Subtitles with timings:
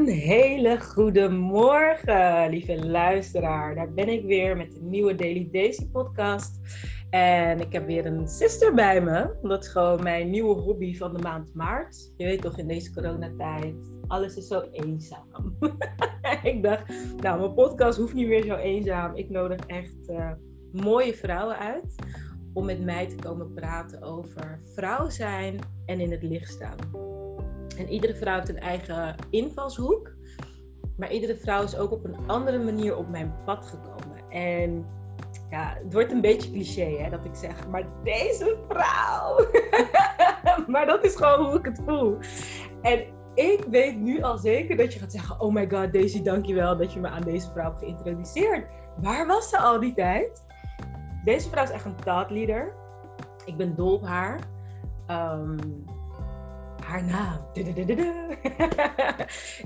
[0.00, 3.74] Een hele goede morgen, lieve luisteraar.
[3.74, 6.60] Daar ben ik weer met de nieuwe Daily Daisy podcast.
[7.10, 9.36] En ik heb weer een sister bij me.
[9.42, 12.12] Dat is gewoon mijn nieuwe hobby van de maand maart.
[12.16, 13.74] Je weet toch, in deze coronatijd,
[14.06, 15.56] alles is zo eenzaam.
[16.42, 19.16] ik dacht, nou, mijn podcast hoeft niet meer zo eenzaam.
[19.16, 20.30] Ik nodig echt uh,
[20.72, 21.94] mooie vrouwen uit
[22.52, 26.76] om met mij te komen praten over vrouw zijn en in het licht staan.
[27.80, 30.12] En iedere vrouw heeft een eigen invalshoek.
[30.96, 34.30] Maar iedere vrouw is ook op een andere manier op mijn pad gekomen.
[34.30, 34.86] En
[35.50, 39.46] ja, het wordt een beetje cliché hè, dat ik zeg, maar deze vrouw.
[40.72, 42.18] maar dat is gewoon hoe ik het voel.
[42.82, 46.76] En ik weet nu al zeker dat je gaat zeggen, oh my god Daisy, dankjewel
[46.76, 48.66] dat je me aan deze vrouw hebt geïntroduceerd.
[48.96, 50.46] Waar was ze al die tijd?
[51.24, 52.72] Deze vrouw is echt een thought leader.
[53.44, 54.40] Ik ben dol op haar.
[55.10, 55.56] Um,
[56.90, 57.38] haar naam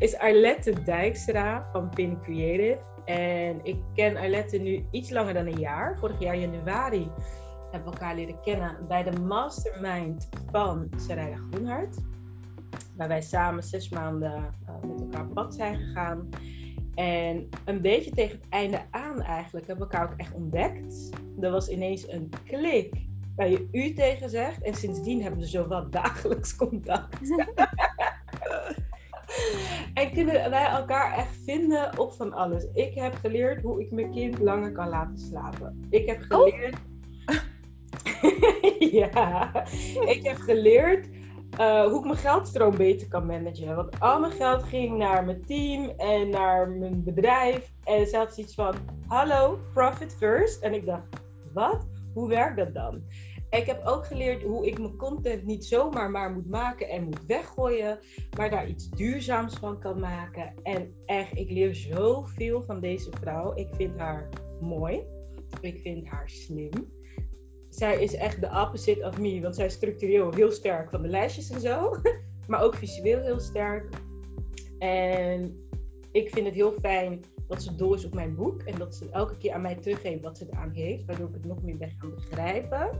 [0.06, 2.78] is Arlette Dijkstra van Pin Creative.
[3.04, 5.98] En ik ken Arlette nu iets langer dan een jaar.
[5.98, 7.10] Vorig jaar januari
[7.70, 11.96] hebben we elkaar leren kennen bij de mastermind van Sarayda Groenhart.
[12.96, 16.28] Waar wij samen zes maanden uh, met elkaar op pad zijn gegaan.
[16.94, 21.10] En een beetje tegen het einde aan eigenlijk hebben we elkaar ook echt ontdekt.
[21.40, 24.62] Er was ineens een klik waar je u tegen zegt.
[24.62, 27.18] En sindsdien hebben we zowat dagelijks contact.
[29.94, 32.66] en kunnen wij elkaar echt vinden op van alles.
[32.72, 35.86] Ik heb geleerd hoe ik mijn kind langer kan laten slapen.
[35.90, 36.38] Ik heb oh.
[36.38, 36.76] geleerd.
[39.00, 39.52] ja,
[40.06, 41.08] ik heb geleerd
[41.60, 43.76] uh, hoe ik mijn geldstroom beter kan managen.
[43.76, 47.72] Want al mijn geld ging naar mijn team en naar mijn bedrijf.
[47.84, 48.74] En ze had iets van:
[49.06, 50.62] hallo, profit first.
[50.62, 51.06] En ik dacht:
[51.52, 51.86] wat?
[52.14, 53.02] Hoe werkt dat dan?
[53.50, 57.26] Ik heb ook geleerd hoe ik mijn content niet zomaar maar moet maken en moet
[57.26, 57.98] weggooien,
[58.36, 60.54] maar daar iets duurzaams van kan maken.
[60.62, 63.54] En echt, ik leer zoveel van deze vrouw.
[63.54, 64.28] Ik vind haar
[64.60, 65.02] mooi.
[65.60, 66.92] Ik vind haar slim.
[67.68, 71.08] Zij is echt de opposite of me, want zij is structureel heel sterk van de
[71.08, 71.90] lijstjes en zo,
[72.48, 73.88] maar ook visueel heel sterk.
[74.78, 75.68] En
[76.12, 79.10] ik vind het heel fijn dat ze door is op mijn boek en dat ze
[79.10, 81.90] elke keer aan mij teruggeeft wat ze eraan heeft, waardoor ik het nog meer ben
[81.98, 82.90] gaan begrijpen.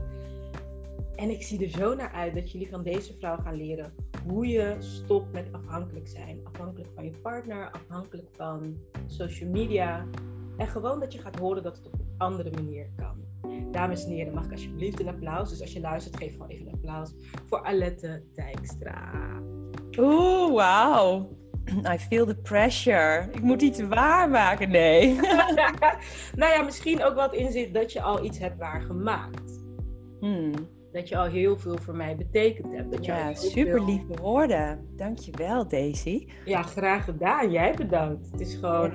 [1.15, 3.93] En ik zie er zo naar uit dat jullie van deze vrouw gaan leren
[4.27, 6.39] hoe je stopt met afhankelijk zijn.
[6.43, 10.05] Afhankelijk van je partner, afhankelijk van social media.
[10.57, 13.23] En gewoon dat je gaat horen dat het op een andere manier kan.
[13.71, 15.49] Dames en heren, mag ik alsjeblieft een applaus?
[15.49, 17.13] Dus als je luistert, geef gewoon even een applaus
[17.45, 19.11] voor Alette Dijkstra.
[19.97, 21.31] Oeh, wow.
[21.93, 23.29] I feel the pressure.
[23.31, 25.15] Ik moet iets waarmaken, nee.
[26.39, 29.63] nou ja, misschien ook wat in zit dat je al iets hebt waargemaakt.
[30.19, 32.91] Hmm dat je al heel veel voor mij betekend hebt.
[32.91, 33.85] Dat ja, super veel...
[33.85, 34.87] lieve woorden.
[34.95, 36.27] Dankjewel, Daisy.
[36.45, 37.51] Ja, graag gedaan.
[37.51, 38.31] Jij bedankt.
[38.31, 38.91] Het is gewoon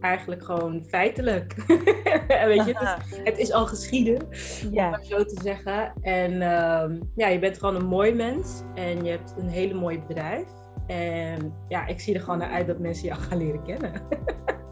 [0.00, 1.54] eigenlijk gewoon feitelijk.
[2.46, 4.28] Weet je, het is, het is, al geschieden,
[4.72, 4.84] ja.
[4.84, 5.92] om maar zo te zeggen.
[6.00, 10.00] En uh, ja, je bent gewoon een mooi mens en je hebt een hele mooi
[10.06, 10.48] bedrijf.
[10.88, 13.92] En ja, ik zie er gewoon naar uit dat mensen jou gaan leren kennen.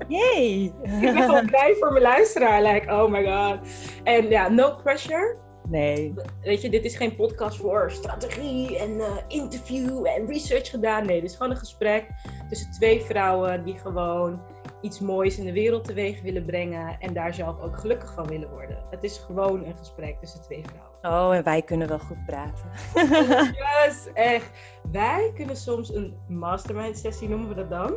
[0.09, 0.73] Yay!
[0.83, 2.63] ik ben gewoon blij voor mijn luisteraar.
[2.63, 3.69] Like, oh my god.
[4.05, 5.37] En ja, no pressure.
[5.69, 6.15] Nee.
[6.43, 11.07] Weet je, dit is geen podcast voor strategie en uh, interview en research gedaan.
[11.07, 12.07] Nee, dit is gewoon een gesprek
[12.49, 14.41] tussen twee vrouwen die gewoon
[14.87, 18.51] iets moois in de wereld teweeg willen brengen en daar zelf ook gelukkig van willen
[18.51, 18.85] worden.
[18.91, 21.29] Het is gewoon een gesprek tussen twee vrouwen.
[21.29, 22.71] Oh, en wij kunnen wel goed praten.
[23.85, 24.51] yes, echt.
[24.93, 27.95] Wij kunnen soms een mastermind sessie noemen we dat dan.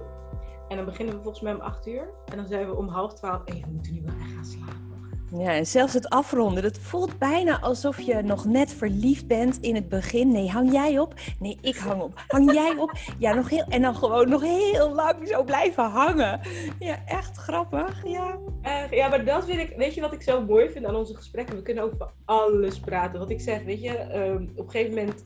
[0.68, 2.10] En dan beginnen we volgens mij om acht uur.
[2.26, 4.89] En dan zijn we om half twaalf, even we moeten nu wel echt gaan slapen.
[5.38, 6.64] Ja, en zelfs het afronden.
[6.64, 10.32] Het voelt bijna alsof je nog net verliefd bent in het begin.
[10.32, 11.14] Nee, hang jij op?
[11.40, 12.24] Nee, ik hang op.
[12.28, 12.92] Hang jij op?
[13.18, 13.66] Ja, nog heel.
[13.70, 16.40] En dan gewoon nog heel lang zo blijven hangen.
[16.80, 18.08] Ja, echt grappig.
[18.08, 18.38] Ja.
[18.64, 19.74] Uh, ja, maar dat vind ik.
[19.78, 21.56] Weet je wat ik zo mooi vind aan onze gesprekken?
[21.56, 23.20] We kunnen over alles praten.
[23.20, 25.26] Wat ik zeg, weet je, uh, op een gegeven moment.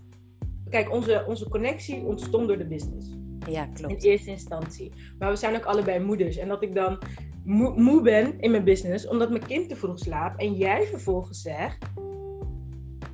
[0.70, 3.08] Kijk, onze, onze connectie ontstond door de business.
[3.50, 4.04] Ja, klopt.
[4.04, 4.92] In eerste instantie.
[5.20, 6.38] Maar we zijn ook allebei moeders.
[6.38, 7.00] En dat ik dan
[7.46, 10.40] moe, ben in mijn business omdat mijn kind te vroeg slaapt.
[10.40, 11.86] En jij vervolgens zegt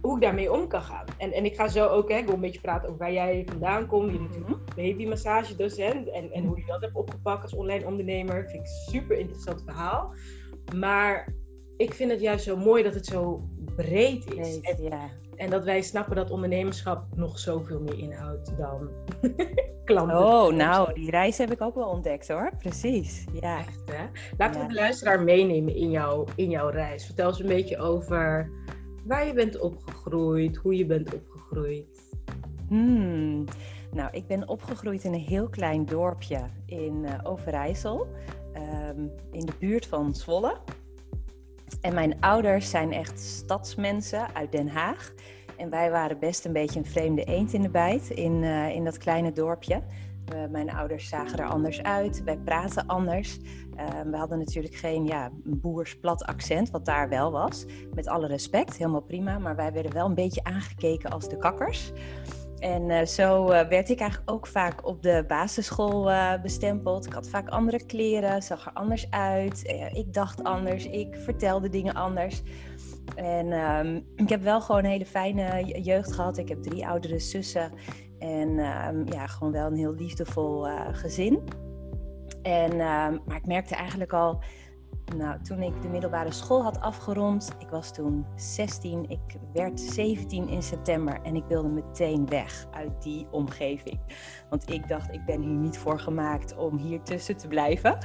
[0.02, 1.06] hoe ik daarmee om kan gaan.
[1.18, 3.44] En, en ik ga zo ook, hè, ik wil een beetje praten over waar jij
[3.46, 4.12] vandaan komt.
[4.12, 4.54] Je bent mhm.
[4.76, 6.10] babymassagedocent.
[6.10, 8.50] En, en hoe je dat hebt opgepakt als online ondernemer.
[8.50, 10.14] Vind ik een super interessant verhaal.
[10.76, 11.34] Maar
[11.80, 13.42] ik vind het juist zo mooi dat het zo
[13.76, 14.60] breed is.
[14.62, 15.10] en, ja.
[15.36, 18.90] en dat wij snappen dat ondernemerschap nog zoveel meer inhoudt dan
[19.86, 20.18] klanten.
[20.18, 22.52] Oh, nou, die reis heb ik ook wel ontdekt hoor.
[22.58, 23.26] Precies.
[23.34, 23.60] Ja.
[23.60, 24.06] Echt, hè?
[24.38, 27.06] Laten we de luisteraar meenemen in, jou, in jouw reis.
[27.06, 28.52] Vertel eens een beetje over
[29.06, 32.18] waar je bent opgegroeid, hoe je bent opgegroeid.
[32.68, 33.44] Hmm.
[33.92, 38.08] Nou, ik ben opgegroeid in een heel klein dorpje in uh, Overijssel,
[38.54, 40.58] ehm, in de buurt van Zwolle.
[41.82, 45.14] En mijn ouders zijn echt stadsmensen uit Den Haag.
[45.58, 48.84] En wij waren best een beetje een vreemde eend in de bijt in, uh, in
[48.84, 49.82] dat kleine dorpje.
[50.34, 53.40] Uh, mijn ouders zagen er anders uit, wij praten anders.
[54.10, 57.66] we hadden natuurlijk geen ja, boersplat accent, wat daar wel was.
[57.94, 59.40] Met alle respect, helemaal prima.
[59.40, 61.92] Maar wij werden wel een beetje aangekeken als de kakkers.
[62.60, 67.06] En uh, zo uh, werd ik eigenlijk ook vaak op de basisschool uh, bestempeld.
[67.06, 69.62] Ik had vaak andere kleren, zag er anders uit.
[69.94, 72.42] ik dacht anders, ik vertelde dingen anders.
[73.16, 76.38] En um, ik heb wel gewoon een hele fijne jeugd gehad.
[76.38, 77.72] Ik heb drie oudere zussen.
[78.20, 81.40] En um, ja, gewoon wel een heel liefdevol gezin.
[82.42, 84.42] En, um, maar ik merkte eigenlijk al
[85.18, 90.50] nou, toen ik de middelbare school had afgerond, ik was toen 16, ik werd 17
[90.50, 94.00] in september en ik wilde meteen weg uit die omgeving.
[94.50, 97.98] Want ik dacht, ik ben hier niet voor gemaakt om hier tussen te blijven.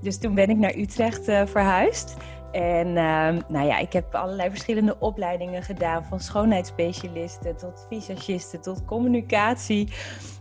[0.00, 2.16] Dus toen ben ik naar Utrecht uh, verhuisd.
[2.52, 8.84] En uh, nou ja, ik heb allerlei verschillende opleidingen gedaan, van schoonheidsspecialisten tot visagisten tot
[8.84, 9.92] communicatie.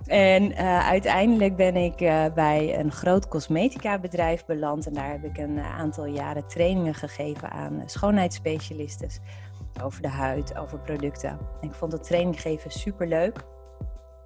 [0.08, 4.88] En uh, uiteindelijk ben ik uh, bij een groot cosmetica bedrijf beland.
[4.88, 9.10] En daar heb ik een uh, aantal jaren trainingen gegeven aan schoonheidsspecialisten.
[9.84, 11.30] Over de huid, over producten.
[11.30, 13.46] En ik vond het training geven super leuk.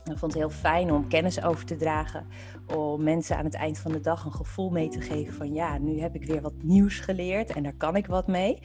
[0.04, 2.28] Ik vond het heel fijn om kennis over te dragen.
[2.76, 5.78] Om mensen aan het eind van de dag een gevoel mee te geven van ja,
[5.78, 8.60] nu heb ik weer wat nieuws geleerd en daar kan ik wat mee.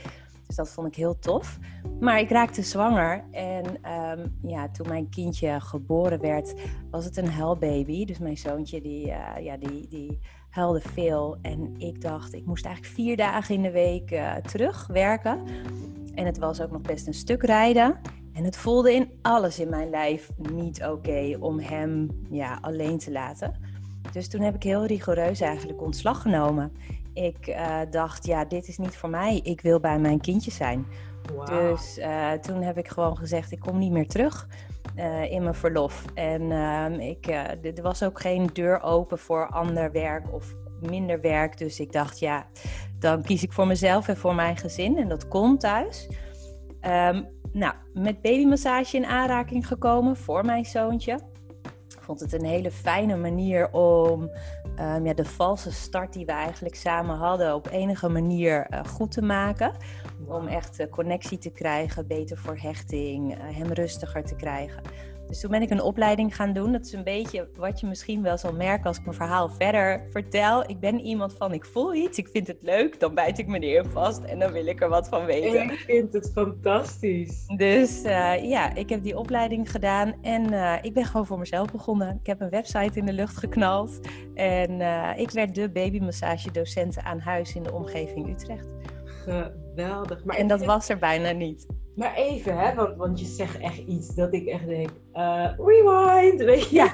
[0.47, 1.59] Dus dat vond ik heel tof.
[2.01, 6.55] Maar ik raakte zwanger en um, ja, toen mijn kindje geboren werd,
[6.91, 8.05] was het een huilbaby.
[8.05, 10.19] Dus mijn zoontje die, uh, ja, die, die
[10.51, 11.39] huilde veel.
[11.43, 15.43] En ik dacht, ik moest eigenlijk vier dagen in de week uh, terug werken.
[16.15, 18.01] En het was ook nog best een stuk rijden.
[18.33, 23.13] En het voelde in alles in mijn lijf niet oké om hem ja, alleen te
[23.13, 23.55] laten.
[24.13, 26.73] Dus toen heb ik heel rigoureus eigenlijk ontslag genomen.
[27.17, 29.41] Ik uh, dacht, ja, dit is niet voor mij.
[29.43, 30.87] Ik wil bij mijn kindje zijn.
[31.35, 31.47] Wow.
[31.47, 34.49] Dus uh, toen heb ik gewoon gezegd, ik kom niet meer terug
[34.97, 36.05] uh, in mijn verlof.
[36.15, 41.59] En ik, er was ook geen deur open voor ander werk of minder werk.
[41.59, 42.47] Dus ik dacht, ja,
[42.99, 44.99] dan kies ik voor mezelf en voor mijn gezin.
[44.99, 46.09] En dat kon thuis.
[46.81, 51.13] Um, nou, met babymassage in aanraking gekomen voor mijn zoontje.
[51.89, 54.31] Ik vond het een hele fijne manier om
[54.81, 59.11] um, ja, de valse start die we eigenlijk samen hadden op enige manier uh, goed
[59.11, 59.73] te maken.
[60.27, 64.83] Om echt uh, connectie te krijgen, beter voor hechting, uh, hem rustiger te krijgen.
[65.29, 66.73] Dus toen ben ik een opleiding gaan doen.
[66.73, 70.07] Dat is een beetje wat je misschien wel zal merken als ik mijn verhaal verder
[70.11, 70.71] vertel.
[70.71, 73.59] Ik ben iemand van, ik voel iets, ik vind het leuk, dan bijt ik me
[73.59, 75.71] neer vast en dan wil ik er wat van weten.
[75.71, 77.47] Ik vind het fantastisch.
[77.57, 81.73] Dus uh, ja, ik heb die opleiding gedaan en uh, ik ben gewoon voor mezelf
[81.73, 82.19] begonnen.
[82.21, 84.01] Ik heb een website in de lucht geknald
[84.35, 88.67] en uh, ik werd de babymassagedocent aan huis in de omgeving Utrecht.
[89.27, 90.25] Geweldig.
[90.25, 91.67] Maar en dat was er bijna niet.
[91.95, 96.43] Maar even, hè, want, want je zegt echt iets dat ik echt denk, uh, rewind,
[96.43, 96.77] weet je.
[96.77, 96.93] Ja.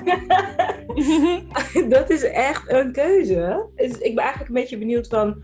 [1.97, 3.69] dat is echt een keuze.
[3.75, 5.43] Dus ik ben eigenlijk een beetje benieuwd van,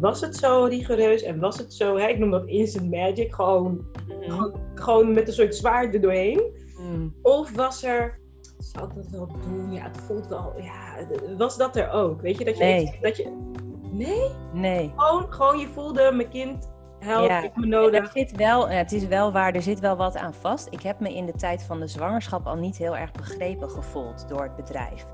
[0.00, 3.72] was het zo rigoureus en was het zo, hè, ik noem dat instant magic, gewoon,
[3.72, 4.22] mm.
[4.22, 6.42] gewoon, gewoon, met een soort zwaard er doorheen.
[6.78, 7.14] Mm.
[7.22, 8.18] Of was er,
[8.58, 9.72] zou ik dat wel doen?
[9.72, 12.20] Ja, het voelt wel, ja, was dat er ook?
[12.20, 12.98] Weet je, dat je, nee.
[13.00, 13.54] dat je
[13.96, 14.30] Nee?
[14.52, 14.92] Nee.
[14.96, 18.04] Gewoon, gewoon je voelde, mijn kind helpt, ja, ik me nodig.
[18.04, 20.66] Er zit wel, het is wel waar, er zit wel wat aan vast.
[20.70, 24.28] Ik heb me in de tijd van de zwangerschap al niet heel erg begrepen gevoeld
[24.28, 25.06] door het bedrijf.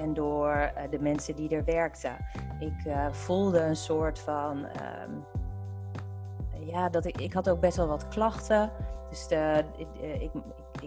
[0.00, 2.16] En door uh, de mensen die er werkten.
[2.58, 4.66] Ik uh, voelde een soort van.
[5.04, 5.24] Um,
[6.66, 8.70] ja, dat ik, ik had ook best wel wat klachten.
[9.10, 10.30] Dus de, ik, ik, ik,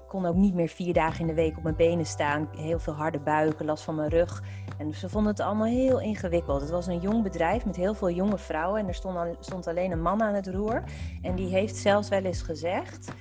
[0.09, 2.49] kon ook niet meer vier dagen in de week op mijn benen staan.
[2.55, 4.43] Heel veel harde buiken, last van mijn rug.
[4.77, 6.61] En ze vonden het allemaal heel ingewikkeld.
[6.61, 8.81] Het was een jong bedrijf met heel veel jonge vrouwen.
[8.81, 10.83] En er stond, stond alleen een man aan het roer.
[11.21, 13.11] En die heeft zelfs wel eens gezegd...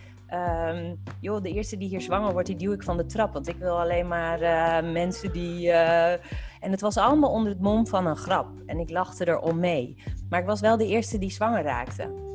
[0.69, 3.33] Um, joh, de eerste die hier zwanger wordt, die duw ik van de trap.
[3.33, 5.67] Want ik wil alleen maar uh, mensen die...
[5.67, 6.13] Uh...
[6.61, 8.47] En het was allemaal onder het mom van een grap.
[8.67, 9.97] En ik lachte er om mee.
[10.29, 12.28] Maar ik was wel de eerste die zwanger raakte.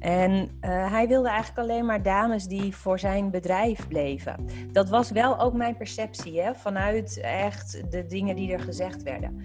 [0.00, 4.46] En uh, hij wilde eigenlijk alleen maar dames die voor zijn bedrijf bleven.
[4.72, 6.54] Dat was wel ook mijn perceptie, hè?
[6.54, 9.40] vanuit echt de dingen die er gezegd werden.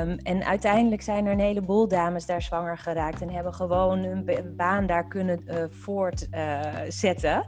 [0.00, 4.54] Um, en uiteindelijk zijn er een heleboel dames daar zwanger geraakt en hebben gewoon hun
[4.56, 7.44] baan daar kunnen uh, voortzetten.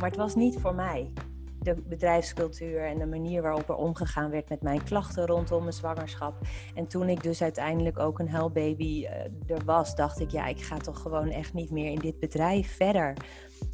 [0.00, 1.12] Maar het was niet voor mij
[1.60, 6.34] de bedrijfscultuur en de manier waarop er omgegaan werd met mijn klachten rondom mijn zwangerschap.
[6.74, 10.62] En toen ik dus uiteindelijk ook een huilbaby uh, er was, dacht ik, ja, ik
[10.62, 13.16] ga toch gewoon echt niet meer in dit bedrijf verder.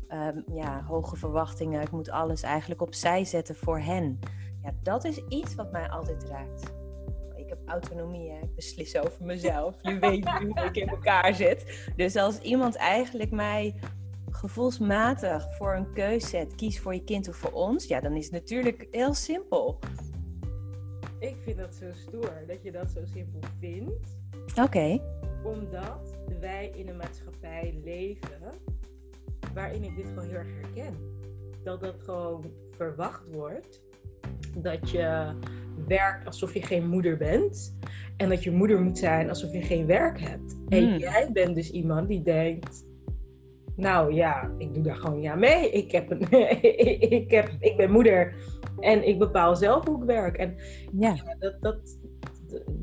[0.09, 1.83] ehm, ja, hoge verwachtingen.
[1.83, 4.19] Ik moet alles eigenlijk opzij zetten voor hen.
[4.63, 6.73] Ja, dat is iets wat mij altijd raakt.
[7.37, 8.39] Ik heb autonomie, hè?
[8.39, 9.77] ik beslis over mezelf.
[9.83, 11.91] Je weet hoe ik in elkaar zit.
[11.97, 13.75] Dus als iemand eigenlijk mij
[14.35, 18.25] gevoelsmatig voor een keuze zet, kies voor je kind of voor ons, ja, dan is
[18.25, 19.79] het natuurlijk heel simpel.
[21.19, 24.19] Ik vind dat zo stoer dat je dat zo simpel vindt.
[24.63, 25.01] Oké.
[25.45, 28.53] Omdat wij in een maatschappij leven
[29.55, 30.97] waarin ik dit gewoon heel erg herken.
[31.63, 33.83] Dat dat gewoon verwacht wordt
[34.59, 35.35] dat je
[35.87, 37.77] werkt alsof je geen moeder bent.
[38.17, 40.57] En dat je moeder moet zijn alsof je geen werk hebt.
[40.69, 40.99] En Hmm.
[40.99, 42.85] jij bent dus iemand die denkt.
[43.77, 45.71] Nou ja, ik doe daar gewoon ja mee.
[45.71, 46.31] Ik, heb een,
[47.21, 48.35] ik, heb, ik ben moeder
[48.81, 50.37] en ik bepaal zelf hoe ik werk.
[50.37, 50.55] En
[50.99, 51.17] Ja.
[51.39, 51.99] dat, dat,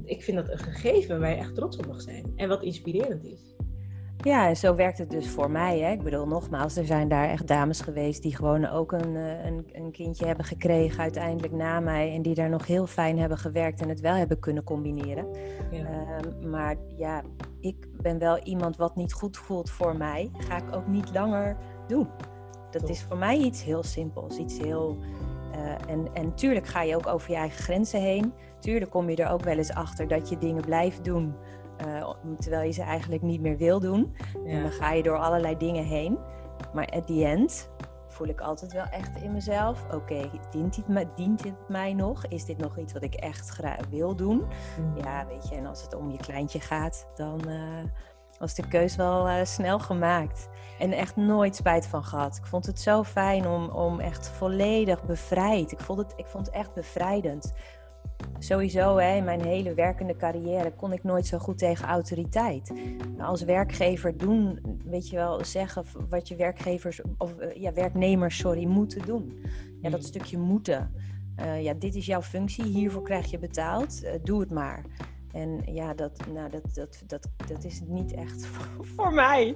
[0.04, 2.34] ik vind dat een gegeven waar je echt trots op mag zijn.
[2.36, 3.56] En wat inspirerend is.
[4.24, 5.80] Ja, en zo werkt het dus voor mij.
[5.80, 5.92] Hè.
[5.92, 9.66] Ik bedoel, nogmaals, er zijn daar echt dames geweest die gewoon ook een, eh, een,
[9.72, 12.14] een kindje hebben gekregen uiteindelijk na mij.
[12.14, 15.26] En die daar nog heel fijn hebben gewerkt en het wel hebben kunnen combineren.
[15.72, 15.86] Ja.
[15.86, 17.22] Ehm, maar ja,
[17.60, 20.32] ik ben wel iemand wat niet goed voelt voor mij.
[20.38, 22.08] Ga ik ook niet langer doen.
[22.72, 24.38] Dat is voor mij iets heel simpels.
[24.38, 24.98] Iets heel.
[25.52, 28.34] eh, en, en tuurlijk ga je ook over je eigen grenzen heen.
[28.60, 31.36] Tuurlijk kom je er ook wel eens achter dat je dingen blijft doen.
[31.86, 32.10] Eh,
[32.40, 34.16] terwijl je ze eigenlijk niet meer wil doen.
[34.46, 36.18] En dan ga je door allerlei dingen heen.
[36.74, 37.70] Maar at the end
[38.08, 42.26] voel ik altijd wel echt in mezelf: oké, dient, dit dient dit mij nog?
[42.26, 44.44] Is dit nog iets wat ik echt graag wil doen?
[45.04, 47.84] Ja, weet je, en als het om je kleintje gaat, dan eh,
[48.40, 50.50] was de keus wel eh, snel gemaakt.
[50.80, 52.38] En echt nooit spijt van gehad.
[52.38, 55.72] Ik vond het zo fijn om, om echt volledig bevrijd.
[55.72, 57.54] Ik vond, het, ik vond het echt bevrijdend.
[58.40, 62.72] Sowieso, hè, in mijn hele werkende carrière kon ik nooit zo goed tegen autoriteit.
[63.18, 68.38] Nou, Als werkgever doen, weet je wel, zeggen wat je werkgevers, of eh, ja, werknemers,
[68.38, 69.34] sorry, moeten doen.
[69.82, 70.06] Ja, dat Mm.
[70.06, 70.92] stukje moeten.
[71.36, 74.86] Eh, ja, dit is jouw functie, hiervoor krijg je betaald, eh, doe het maar.
[75.34, 79.56] En ja, dat, nou, dat, dat, dat, dat is niet echt voor, voor mij.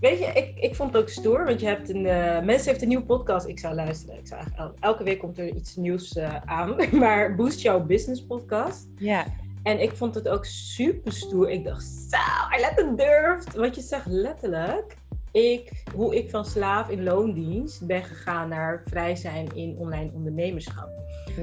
[0.00, 2.82] Weet je, ik, ik vond het ook stoer, want je hebt een, eh mensen heeft
[2.82, 3.46] een nieuwe podcast.
[3.46, 4.18] Ik zou luisteren.
[4.18, 6.76] Ik zou el- elke week komt er iets nieuws eh, aan.
[7.00, 8.86] Maar Boost Jouw Business podcast.
[8.96, 9.26] Ja,
[9.62, 11.50] En ik vond het ook super stoer.
[11.50, 12.16] Ik dacht, zo,
[12.48, 13.54] hij let het durft.
[13.54, 14.96] Want je zegt letterlijk,
[15.32, 20.88] ik, hoe ik van slaaf in loondienst ben gegaan naar vrij zijn in online ondernemerschap.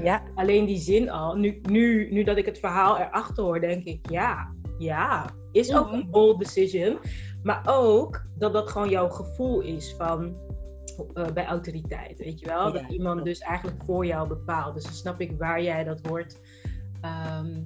[0.02, 3.84] Ja, Alleen die zin al, nu, nu, nu dat ik het verhaal erachter hoor, denk
[3.84, 5.94] ik, ja, ja, is ook Mhm.
[5.94, 6.98] een bold decision.
[7.42, 10.36] Maar ook dat dat gewoon jouw gevoel is van
[11.14, 12.66] eh, bij autoriteit, weet je wel?
[12.66, 14.74] Ja, dat iemand dus eigenlijk voor jou bepaalt.
[14.74, 16.40] Dus dan snap ik waar jij dat hoort.
[17.00, 17.60] ehm,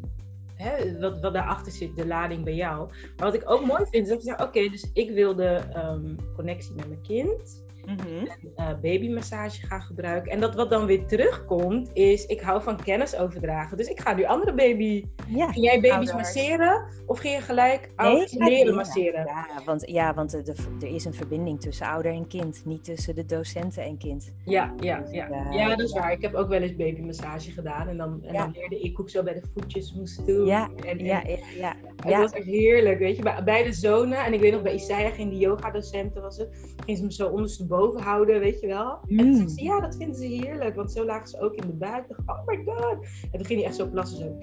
[0.54, 2.86] hè, wat, wat daarachter zit, de lading bij jou.
[3.16, 5.44] Maar wat ik ook mooi vind, is dat je zegt, oké, dus ik wil de
[5.72, 8.26] ehm, connectie met mijn kind mhm.
[8.56, 10.32] eh, babymassage ga gebruiken.
[10.32, 13.76] En dat wat dan weer terugkomt, is ik hou van kennis overdragen.
[13.76, 15.04] Dus ik ga nu andere baby.
[15.28, 15.52] ja.
[15.52, 16.12] Ging jij baby's Ouders.
[16.12, 16.84] masseren?
[17.06, 19.24] Of ging je gelijk ouders leren masseren?
[19.26, 23.14] Ja, want, ja, want de- er is een verbinding tussen ouder en kind, niet tussen
[23.14, 24.34] de docenten en kind.
[24.44, 25.30] Ja, ja, Dus, ja.
[25.30, 26.12] eh, ja, dat is waar.
[26.12, 27.88] Ik heb ook wel eens babymassage gedaan.
[27.88, 28.42] En dan, en Ja.
[28.44, 30.46] dan leerde ik hoe ik zo bij de voetjes moest doen.
[30.46, 31.76] Ja, en, en, Ja, ja, ja.
[31.96, 33.22] Het was echt heerlijk, weet je.
[33.22, 36.74] Bij, bij de zona, en ik weet nog, bij Isaiah ging die yoga-docenten, was het,
[36.84, 38.98] ging ze me zo ondersteboven houden, weet je wel.
[39.06, 39.34] En toen Mm.
[39.34, 42.04] zei ze, ja, dat vinden ze heerlijk, want zo lagen ze ook in de buik.
[42.08, 43.06] Ik dacht, oh my god.
[43.22, 44.36] En toen ging hij echt zo plassen, zo.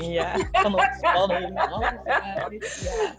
[0.00, 1.54] Ja, van ontspanning.
[2.04, 2.48] Ja.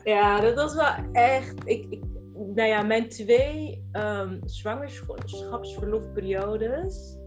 [0.03, 1.53] Ja, dat was wel echt.
[1.65, 7.17] Ik, ik, nou ja, mijn twee ehm zwangerschapsverlofperiodes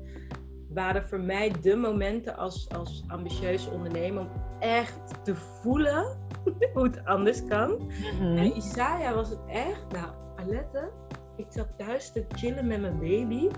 [0.69, 4.29] waren voor mij de momenten als, als ambitieuze ondernemer om
[4.61, 6.19] echt te voelen
[6.75, 7.91] hoe het anders kan.
[8.13, 8.37] Mhm.
[8.37, 10.07] En Isaiah was het echt, nou,
[10.37, 10.91] Alette,
[11.37, 13.49] ik zat thuis te chillen met mijn baby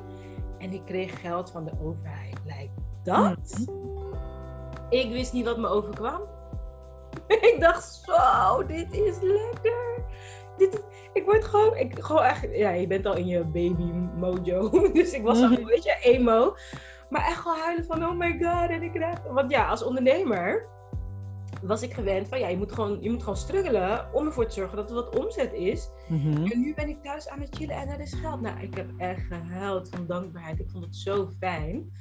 [0.58, 2.38] en ik kreeg geld van de overheid.
[2.44, 2.70] Like,
[3.02, 3.66] dat?
[4.90, 6.20] Ik wist niet wat me overkwam.
[7.50, 10.04] ik dacht, zo, dit is lekker.
[10.56, 14.70] Dit ik word gewoon, ik, gewoon echt, ja, je bent al in je baby mojo.
[14.92, 15.58] dus ik was al Mhm.
[15.58, 16.56] een beetje emo.
[17.08, 18.70] Maar echt gewoon huilen van, oh my god.
[18.70, 20.66] En ik krijg, want ja, als ondernemer
[21.62, 24.54] was ik gewend van, ja, je moet gewoon, je moet gewoon struggelen om ervoor te
[24.54, 25.88] zorgen dat er wat omzet is.
[26.08, 26.46] Mhm.
[26.46, 28.40] En nu ben ik thuis aan het chillen en er is geld.
[28.40, 30.60] Nou, ik heb echt gehuild van dankbaarheid.
[30.60, 31.92] Ik vond het zo fijn.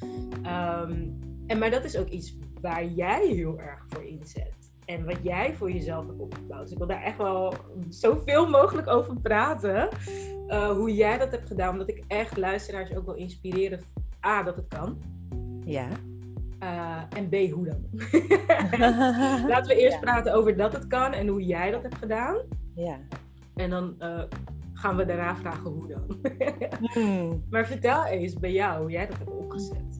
[0.43, 1.07] Ehm,
[1.47, 4.71] en, maar dat is ook iets waar jij heel erg voor inzet.
[4.85, 6.61] En wat jij voor jezelf hebt opgebouwd.
[6.61, 7.53] Dus ik wil daar echt wel
[7.89, 9.89] zoveel mogelijk over praten.
[10.47, 11.71] eh, hoe jij dat hebt gedaan.
[11.71, 13.79] Omdat ik echt luisteraars ook wil inspireren.
[14.25, 14.97] A, dat het kan.
[15.65, 15.87] Ja.
[16.63, 17.85] Eh, en B, hoe dan?
[19.51, 19.99] Laten we eerst Ja.
[19.99, 22.35] praten over dat het kan en hoe jij dat hebt gedaan.
[22.75, 22.97] Ja.
[23.55, 24.23] En dan eh,
[24.73, 26.17] gaan we daarna vragen hoe dan.
[26.93, 27.43] Hmm.
[27.49, 29.99] maar vertel eens bij jou hoe jij dat hebt opgezet.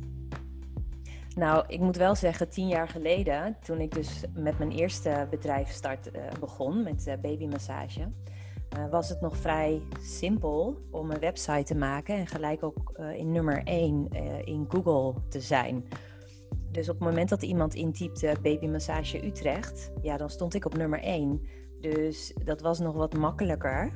[1.36, 5.70] Nou, ik moet wel zeggen, tien jaar geleden, toen ik dus met mijn eerste bedrijf
[5.70, 8.12] start uh, begon, met babymassage,
[8.90, 13.64] was het nog vrij simpel om een website te maken en gelijk ook in nummer
[13.64, 14.08] 1
[14.46, 15.86] in Google te zijn.
[16.74, 21.00] Dus op het moment dat iemand intypte babymassage Utrecht, ja, dan stond ik op nummer
[21.00, 21.42] 1.
[21.82, 23.92] Dus dat was nog wat makkelijker.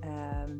[0.00, 0.56] Ehm,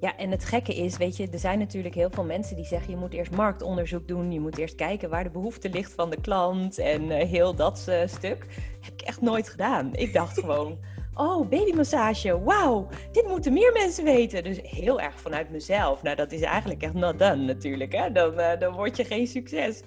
[0.00, 2.90] ja, en het gekke is, weet je, er zijn natuurlijk heel veel mensen die zeggen:
[2.90, 6.20] je moet eerst marktonderzoek doen, je moet eerst kijken waar de behoefte ligt van de
[6.20, 8.46] klant en uh, heel dat uh, stuk.
[8.80, 9.94] Heb ik echt nooit gedaan.
[9.94, 10.78] Ik dacht gewoon:
[11.14, 14.44] oh, babymassage, wauw, dit moeten meer mensen weten.
[14.44, 16.02] Dus heel erg vanuit mezelf.
[16.02, 18.12] Nou, dat is eigenlijk echt not done natuurlijk, hè?
[18.12, 19.82] Dan, uh, dan word je geen succes.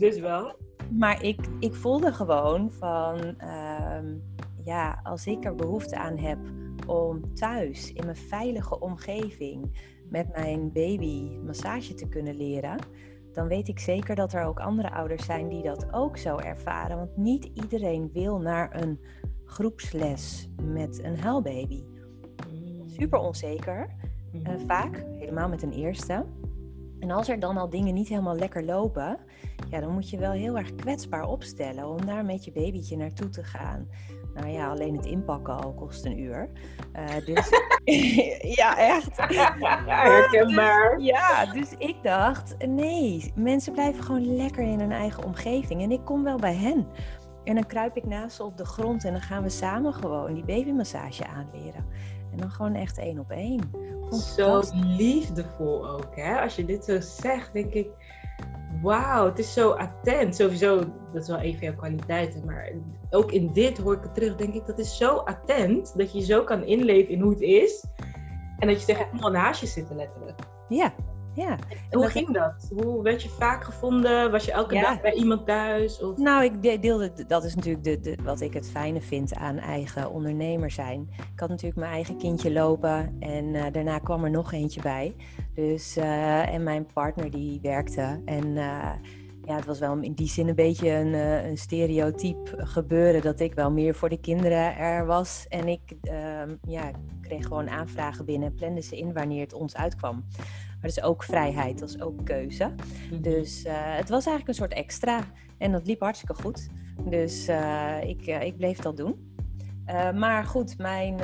[0.00, 0.56] Dus wel.
[0.90, 4.16] Maar ik, ik voelde gewoon van, ehm,
[4.64, 6.38] ja, als ik er behoefte aan heb
[6.86, 9.78] om thuis in mijn veilige omgeving
[10.08, 12.78] met mijn baby massage te kunnen leren,
[13.32, 16.96] dan weet ik zeker dat er ook andere ouders zijn die dat ook zo ervaren.
[16.96, 19.00] Want niet iedereen wil naar een
[19.44, 21.84] groepsles met een huilbaby.
[22.86, 23.94] Super onzeker,
[24.32, 26.24] uh, vaak, helemaal met een eerste.
[27.00, 29.18] En als er dan al dingen niet helemaal lekker lopen,
[29.70, 33.28] ja, dan moet je wel heel erg kwetsbaar opstellen om daar met je babytje naartoe
[33.28, 33.88] te gaan.
[34.34, 36.50] Nou ja, alleen het inpakken al kost een uur.
[36.96, 37.48] Uh, dus
[38.60, 39.16] ja, echt.
[39.86, 40.96] Herkenbaar.
[40.96, 45.82] Dus, ja, dus ik dacht, nee, mensen blijven gewoon lekker in hun eigen omgeving.
[45.82, 46.86] En ik kom wel bij hen.
[47.44, 50.34] En dan kruip ik naast ze op de grond en dan gaan we samen gewoon
[50.34, 51.86] die babymassage aanleren.
[52.32, 53.70] En dan gewoon echt één op één.
[54.10, 56.40] Zo liefdevol ook, hè?
[56.40, 57.88] Als je dit zo zegt, denk ik,
[58.82, 60.36] wauw, het is zo attent.
[60.36, 60.76] Sowieso,
[61.12, 62.72] dat is wel een van jouw kwaliteiten, maar
[63.10, 66.20] ook in dit hoor ik het terug, denk ik, dat is zo attent dat je
[66.20, 67.84] zo kan inleven in hoe het is.
[68.58, 70.40] En dat je tegen helemaal naast je zit, letterlijk.
[70.68, 70.94] Ja,
[71.40, 71.56] ja.
[71.90, 72.70] En hoe ging dat?
[72.82, 74.30] Hoe werd je vaak gevonden?
[74.30, 74.80] Was je elke Ja.
[74.80, 76.00] dag bij iemand thuis?
[76.02, 76.16] Of...
[76.16, 79.58] Nou, ik de- deelde, dat is natuurlijk de, de, wat ik het fijne vind aan
[79.58, 81.08] eigen ondernemer zijn.
[81.34, 85.14] Ik had natuurlijk mijn eigen kindje lopen en eh, daarna kwam er nog eentje bij.
[85.54, 88.20] Dus, eh, en mijn partner die werkte.
[88.24, 88.90] En eh,
[89.50, 93.40] ja, het was wel in die zin een beetje een, eh, een stereotyp gebeuren dat
[93.40, 95.46] ik wel meer voor de kinderen er was.
[95.48, 99.76] En ik ehm, ja, kreeg gewoon aanvragen binnen en plande ze in wanneer het ons
[99.76, 100.24] uitkwam.
[100.36, 102.74] Maar dat is ook vrijheid, dat is ook keuze.
[103.20, 105.20] Dus eh, het was eigenlijk een soort extra.
[105.58, 106.68] En dat liep hartstikke goed.
[107.04, 109.28] Dus eh, ik, ik bleef dat doen.
[110.14, 111.14] Maar goed, mijn,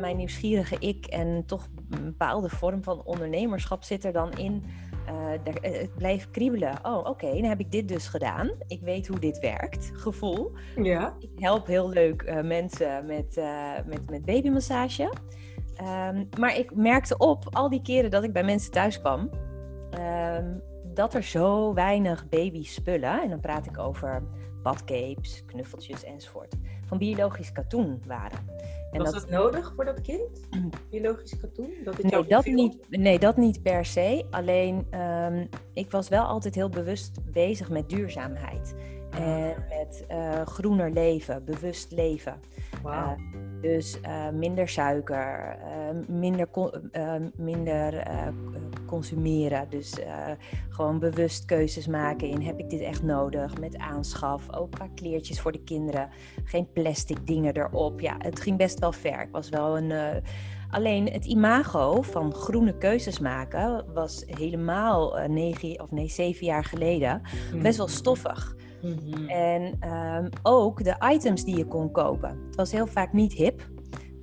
[0.00, 4.64] mijn nieuwsgierige ik en toch een bepaalde vorm van ondernemerschap zit er dan in.
[5.06, 5.14] Eh,
[5.44, 6.78] daar- eh, het bleef kriebelen.
[6.82, 8.50] Oh, oké, dan heb ik dit dus gedaan.
[8.66, 9.90] Ik weet hoe dit werkt.
[9.94, 10.52] Gevoel.
[10.76, 11.16] Ja.
[11.20, 13.40] Ik help heel leuk eh, mensen met,
[13.86, 15.12] met, met babymassage.
[15.76, 19.30] Ehm, maar ik merkte op al die keren dat ik bij mensen thuis kwam,
[19.90, 20.52] ehm,
[20.94, 24.22] dat er zo weinig babyspullen, en dan praat ik over
[24.62, 26.54] badcapes, knuffeltjes enzovoort,
[26.98, 28.38] van biologisch katoen waren.
[28.92, 30.40] En Was dat, nodig voor dat kind?
[30.90, 31.74] Biologisch katoen?
[31.84, 34.24] Dat het Nee dat, niet, nee, dat niet per se.
[34.30, 38.74] Alleen, ehm, ik was wel altijd heel bewust bezig met duurzaamheid.
[39.10, 42.40] En met eh, groener leven, bewust leven.
[42.82, 43.16] Wauw.
[43.60, 46.48] Dus eh, minder suiker, eh, minder,
[46.92, 48.26] eh, minder eh,
[48.84, 49.66] consumeren.
[49.70, 50.14] Dus eh,
[50.68, 54.54] gewoon bewust keuzes maken in heb ik dit echt nodig met aanschaf.
[54.56, 56.08] Ook qua kleertjes voor de kinderen.
[56.44, 58.00] Geen plastic dingen erop.
[58.00, 59.20] Ja, het ging best wel ver.
[59.22, 59.90] Ik was wel een...
[59.90, 60.16] eh,
[60.70, 66.64] Alleen het imago van groene keuzes maken was helemaal eh, negen of nee, zeven jaar
[66.64, 67.20] geleden
[67.62, 68.56] best wel stoffig.
[68.82, 69.28] Mhm.
[69.28, 72.38] En ehm, ook de items die je kon kopen.
[72.46, 73.68] Het was heel vaak niet hip.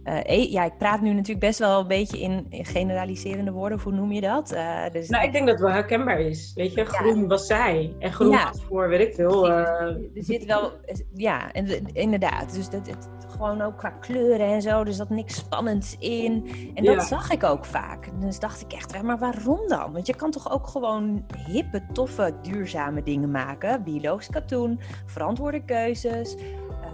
[0.04, 3.80] Eh, e- ja, ik praat nu natuurlijk best wel een beetje in, in generaliserende woorden.
[3.80, 4.52] Hoe noem je dat?
[4.52, 6.52] Eh, dus Nou, ik denk dat het wel herkenbaar is.
[6.56, 7.96] Weet je, groen was zij.
[8.00, 8.44] En groen Ja.
[8.52, 9.48] was voor, weet ik veel.
[9.50, 9.56] eh,
[9.88, 10.72] er zit wel,
[11.14, 11.54] ja,
[11.94, 12.54] inderdaad.
[12.54, 14.84] Dus dat, het, gewoon ook qua kleuren en zo.
[14.84, 16.50] Er zat niks spannends in.
[16.76, 17.04] En dat Ja.
[17.06, 18.10] zag ik ook vaak.
[18.22, 19.92] Dus dacht ik echt, maar waarom dan?
[19.94, 23.84] Want je kan toch ook gewoon hippe, toffe, duurzame dingen maken.
[23.84, 26.36] Biologisch katoen, verantwoorde keuzes.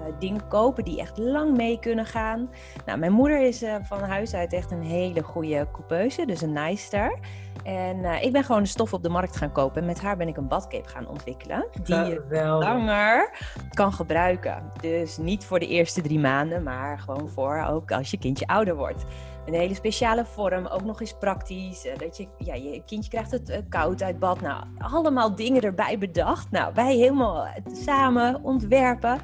[0.07, 2.49] Eh, dingen kopen die echt lang mee kunnen gaan.
[2.85, 6.53] Nou, mijn moeder is eh, van huis uit echt een hele goede coupeuse, dus een
[6.53, 7.19] nijster.
[7.63, 9.81] En eh, ik ben gewoon de stof op de markt gaan kopen.
[9.81, 11.67] En met haar ben ik een badcape gaan ontwikkelen.
[11.83, 12.67] Die je geweldig.
[12.67, 13.31] langer
[13.73, 14.71] kan gebruiken.
[14.81, 18.75] Dus niet voor de eerste drie maanden, maar gewoon voor ook als je kindje ouder
[18.75, 19.05] wordt.
[19.45, 21.87] Een hele speciale vorm, ook nog eens praktisch.
[21.97, 24.41] Dat je, ja, je kindje krijgt het koud uit bad.
[24.41, 26.51] Nou, allemaal dingen erbij bedacht.
[26.51, 27.47] Nou, wij helemaal
[27.85, 29.19] samen ontwerpen.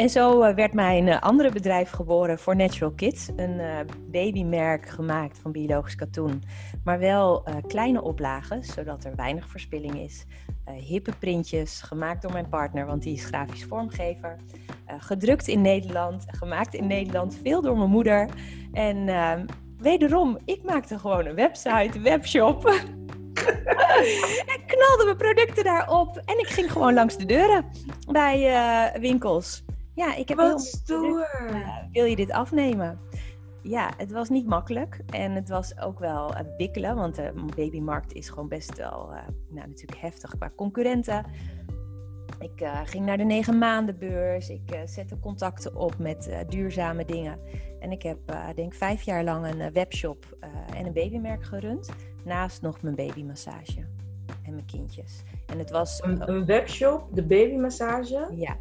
[0.00, 3.28] En zo eh, werd mijn eh, andere bedrijf geboren voor Natural Kids.
[3.36, 3.78] Een uh,
[4.10, 6.42] babymerk gemaakt van biologisch katoen.
[6.84, 10.26] Maar wel kleine oplagen, zodat er weinig verspilling is.
[10.64, 14.36] hippe printjes, gemaakt door mijn partner, want die is grafisch vormgever.
[14.98, 18.28] gedrukt in Nederland, gemaakt in Nederland, veel door mijn moeder.
[18.72, 19.46] En ehm,
[19.78, 22.68] wederom, ik maakte gewoon een website, webshop.
[24.56, 27.64] ik knalde mijn producten daarop en ik ging gewoon langs de deuren
[28.06, 29.62] bij winkels.
[30.00, 31.28] Ja, ik heb Wat heel stoer.
[31.92, 33.00] wil je dit afnemen?
[33.62, 35.00] Ja, het was niet makkelijk.
[35.10, 39.18] En het was ook wel uh, bikkelen, want de babymarkt is gewoon best wel uh,
[39.48, 41.24] nou, natuurlijk heftig qua concurrenten.
[42.38, 44.50] Ik uh, ging naar de negen maanden beurs.
[44.50, 47.38] Ik zette contacten op met duurzame dingen.
[47.80, 48.18] En ik heb
[48.54, 50.36] denk vijf jaar lang een webshop
[50.74, 51.90] en een babymerk gerund.
[52.24, 53.86] Naast nog mijn babymassage
[54.44, 55.22] en mijn kindjes.
[55.46, 56.02] En het was...
[56.02, 58.28] Een, een webshop, de babymassage?
[58.36, 58.56] Ja,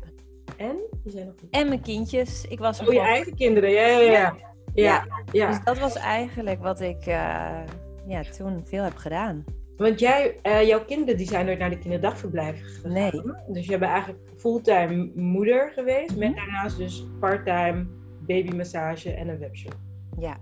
[0.57, 0.77] en?
[1.05, 2.45] zijn nog En mijn kindjes.
[2.45, 3.69] Ik was oh, je eigen kinderen.
[3.69, 4.35] Ja ja, ja,
[4.73, 5.47] ja, ja.
[5.47, 7.59] Dus dat was eigenlijk wat ik uh,
[8.07, 9.45] ja, toen veel heb gedaan.
[9.77, 12.91] Want jij, uh, jouw kinderen die zijn nooit naar de kinderdagverblijf gegaan.
[12.91, 13.11] Nee.
[13.47, 16.17] Dus je bent eigenlijk fulltime moeder geweest.
[16.17, 16.37] Met mhm.
[16.37, 17.87] daarnaast dus parttime
[18.25, 19.75] babymassage en een webshop.
[20.19, 20.37] Ja.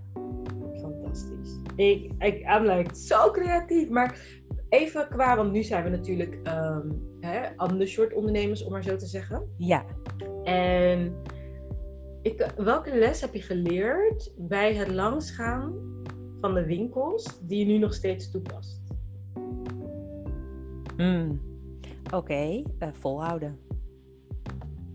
[0.82, 1.60] Fantastisch.
[1.76, 3.90] Ik, ik, I'm like zo creatief.
[3.90, 4.18] Maar
[4.70, 8.96] even qua, want nu zijn we natuurlijk um, hè, ander soort ondernemers, om maar zo
[8.96, 9.50] te zeggen.
[9.58, 9.86] Ja.
[10.44, 11.16] En
[12.22, 15.74] ik, welke les heb je geleerd bij het langsgaan
[16.42, 18.82] van de winkels die je nu nog steeds toepast?
[20.98, 21.42] Mm.
[22.14, 23.60] Oké, eh, volhouden.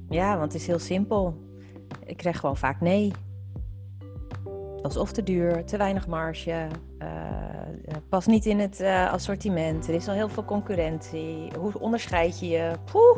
[0.09, 1.37] Ja, want het is heel simpel.
[2.05, 3.13] Ik krijg gewoon vaak nee.
[4.75, 6.69] Het was of te duur, te weinig marge,
[8.09, 9.89] past niet in het uh, assortiment.
[9.89, 11.53] Er is al heel veel concurrentie.
[11.59, 12.73] Hoe onderscheid je je?
[12.93, 13.17] Poeh.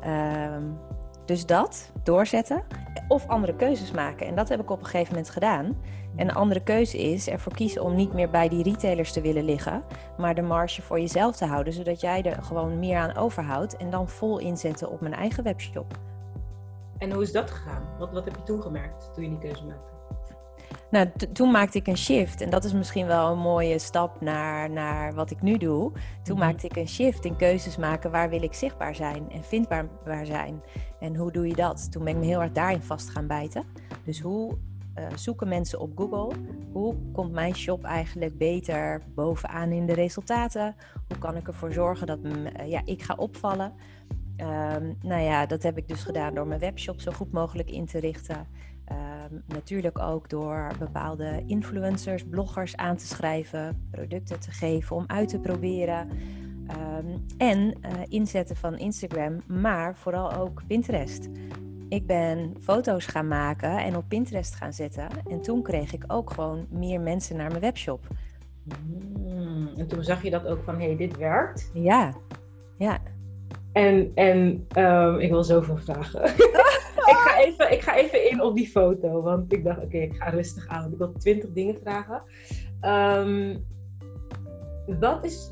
[0.00, 0.62] Ehm,
[1.24, 2.62] dus dat, doorzetten.
[3.08, 4.26] Of andere keuzes maken.
[4.26, 5.76] En dat heb ik op een gegeven moment gedaan.
[6.16, 9.44] En een andere keuze is ervoor kiezen om niet meer bij die retailers te willen
[9.44, 9.82] liggen,
[10.18, 13.90] maar de marge voor jezelf te houden, zodat jij er gewoon meer aan overhoudt en
[13.90, 15.98] dan vol inzetten op mijn eigen webshop.
[16.98, 17.82] En hoe is dat gegaan?
[17.98, 19.91] Wat, wat heb je toen gemerkt toen je die keuze maakte?
[20.92, 22.40] Nou, toen maakte ik een shift.
[22.40, 25.92] En dat is misschien wel een mooie stap naar, naar wat ik nu doe.
[26.22, 26.44] Toen mhm.
[26.44, 28.10] maakte ik een shift in keuzes maken.
[28.10, 30.62] Waar wil ik zichtbaar zijn en vindbaar zijn?
[31.00, 31.92] En hoe doe je dat?
[31.92, 33.64] Toen ben ik me heel erg daarin vast gaan bijten.
[34.04, 34.58] Dus hoe
[34.98, 36.36] uh, zoeken mensen op Google?
[36.72, 40.74] Hoe komt mijn shop eigenlijk beter bovenaan in de resultaten?
[41.08, 43.72] Hoe kan ik ervoor zorgen dat uh, ja, ik ga opvallen?
[44.36, 47.86] Um, nou ja, dat heb ik dus gedaan door mijn webshop zo goed mogelijk in
[47.86, 48.46] te richten.
[48.84, 55.28] Ehm, natuurlijk ook door bepaalde influencers, bloggers aan te schrijven, producten te geven om uit
[55.28, 56.08] te proberen.
[56.66, 57.06] Ehm,
[57.38, 61.28] en uh, inzetten van Instagram, maar vooral ook Pinterest.
[61.88, 65.08] Ik ben foto's gaan maken en op Pinterest gaan zetten.
[65.30, 68.06] En toen kreeg ik ook gewoon meer mensen naar mijn webshop.
[69.16, 71.70] Hmm, en toen zag je dat ook van, hé, hey, dit werkt?
[71.74, 72.14] Ja,
[72.78, 72.98] ja.
[73.72, 76.20] En, en um, ik wil zoveel vragen.
[77.12, 79.22] ik, ga even, ik ga even in op die foto.
[79.22, 80.92] Want ik dacht, oké, ik ga rustig aan.
[80.92, 82.22] Ik wil twintig dingen vragen.
[82.80, 83.66] Um,
[84.98, 85.48] wat, is,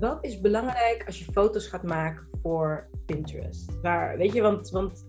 [0.00, 3.80] wat is belangrijk als je foto's gaat maken voor Pinterest?
[3.82, 5.06] Waar, weet je, want, want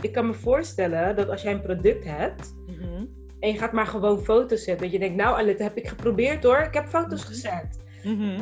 [0.00, 2.54] ik kan me voorstellen dat als jij een product hebt...
[2.66, 3.04] Mhm.
[3.40, 4.84] En je gaat maar gewoon foto's zetten.
[4.84, 6.58] Dat je denkt, nou Alette, heb ik geprobeerd hoor.
[6.58, 7.28] Ik heb foto's mhm.
[7.28, 7.78] gezet.
[8.04, 8.38] Mm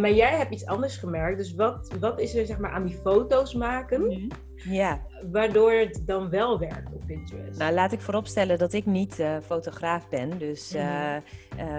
[0.00, 1.38] maar jij hebt iets anders gemerkt.
[1.38, 4.02] Dus wat, wat is er zeg maar aan die foto's maken?
[4.02, 4.28] Mhm.
[4.70, 5.00] Ja.
[5.30, 7.58] Waardoor het dan wel werkt op Pinterest.
[7.58, 10.38] Nou, laat ik vooropstellen dat ik niet uh, fotograaf ben.
[10.38, 11.16] Dus, uh,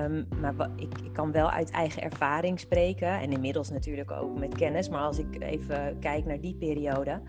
[0.04, 3.20] um, maar ik, ik, kan wel uit eigen ervaring spreken.
[3.20, 4.90] En inmiddels natuurlijk ook met kennis.
[4.90, 7.22] Maar als ik even kijk naar die periode.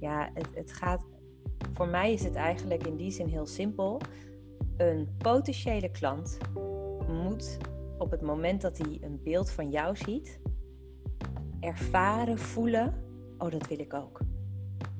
[0.00, 1.06] Ja, het, het gaat.
[1.74, 4.00] Voor mij is het eigenlijk in die zin heel simpel.
[4.76, 6.38] Een potentiële klant
[7.08, 7.58] moet
[8.02, 10.40] op het moment dat hij een beeld van jou ziet,
[11.60, 12.94] ervaren, voelen,
[13.38, 14.20] oh dat wil ik ook.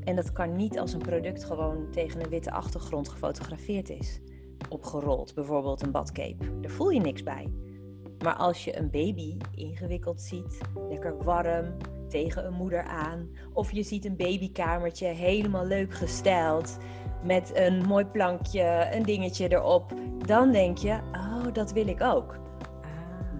[0.04, 4.20] En dat kan niet als een product gewoon tegen een witte achtergrond gefotografeerd is.
[4.68, 6.60] Opgerold, bijvoorbeeld een badcape.
[6.60, 7.52] Daar voel je niks bij.
[8.24, 11.76] Maar als je een baby ingewikkeld ziet, lekker warm,
[12.08, 13.28] tegen een moeder aan.
[13.52, 16.78] Of je ziet een babykamertje helemaal leuk gesteld.
[17.24, 19.92] Met een mooi plankje, een dingetje erop.
[20.26, 22.41] Dan denk je, oh, dat wil ik ook.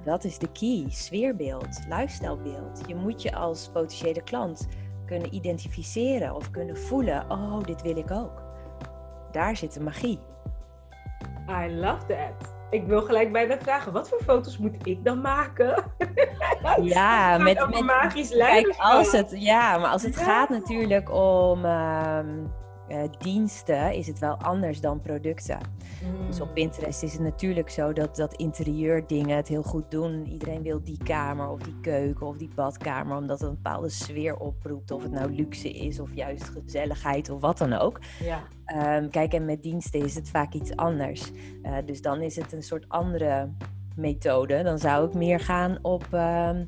[0.05, 0.85] Dat is de key.
[0.88, 2.83] Sfeerbeeld, lifestylebeeld.
[2.87, 4.69] Je moet je als potentiële klant
[5.07, 8.43] kunnen identificeren of kunnen voelen: oh, dit wil ik ook.
[9.33, 10.21] Daar zit de magie.
[11.49, 12.55] I love that.
[12.71, 15.85] ik wil gelijk bijna vragen, wat voor foto's moet ik dan maken?
[16.83, 18.38] Ja, met, met magisch
[18.79, 22.45] als het, ja, maar als het gaat natuurlijk om ehm,
[22.92, 25.59] eh, diensten, is het wel anders dan producten.
[26.26, 26.55] Dus op Mm.
[26.55, 30.26] Pinterest is het natuurlijk zo dat, dat interieurdingen het heel goed doen.
[30.26, 34.37] Iedereen wil die kamer of die keuken of die badkamer, omdat het een bepaalde sfeer
[34.37, 34.90] oproept.
[34.90, 38.00] Of het nou luxe is of juist gezelligheid of wat dan ook.
[38.22, 38.42] Ja.
[38.64, 41.31] Ehm, kijk, en met diensten is het vaak iets anders.
[41.62, 43.50] Eh, dus dan is het een soort andere
[43.96, 44.62] methode.
[44.62, 46.64] Dan zou ik meer gaan op ehm,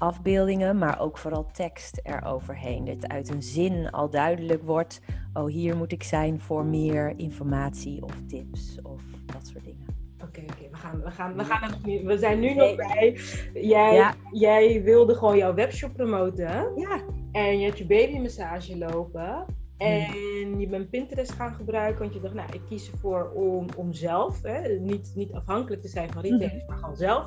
[0.00, 2.84] afbeeldingen, maar ook vooral tekst eroverheen.
[2.84, 5.00] Dat uit een zin al duidelijk wordt:
[5.34, 9.86] oh, hier moet ik zijn voor meer informatie of tips of dat soort dingen.
[10.24, 11.70] Oké, oké, we, gaan, we, gaan, we gaan.
[12.04, 13.18] We zijn nu nog bij.
[13.54, 14.14] Jij, Ja.
[14.32, 16.72] jij wilde gewoon jouw webshop promoten.
[16.76, 19.44] Ja, En je hebt je babymassage lopen.
[19.78, 19.88] Hmm.
[19.88, 23.92] En je bent Pinterest gaan gebruiken, want je dacht, nou, ik kies ervoor om, om
[23.92, 27.26] zelf, hè, niet, niet afhankelijk te zijn van retailers, maar gewoon zelf.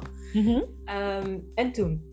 [0.85, 2.12] Ehm, en toen?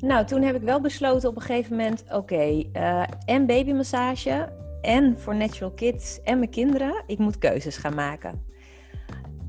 [0.00, 5.18] Nou, toen heb ik wel besloten op een gegeven moment: oké, eh, en babymassage, en
[5.18, 8.44] voor Natural Kids en mijn kinderen, ik moet keuzes gaan maken.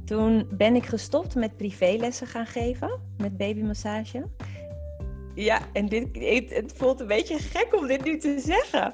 [0.05, 4.27] Toen ben ik gestopt met privélessen gaan geven met babymassage.
[5.35, 6.07] Ja, en dit,
[6.49, 8.93] het, voelt een beetje gek om dit nu te zeggen.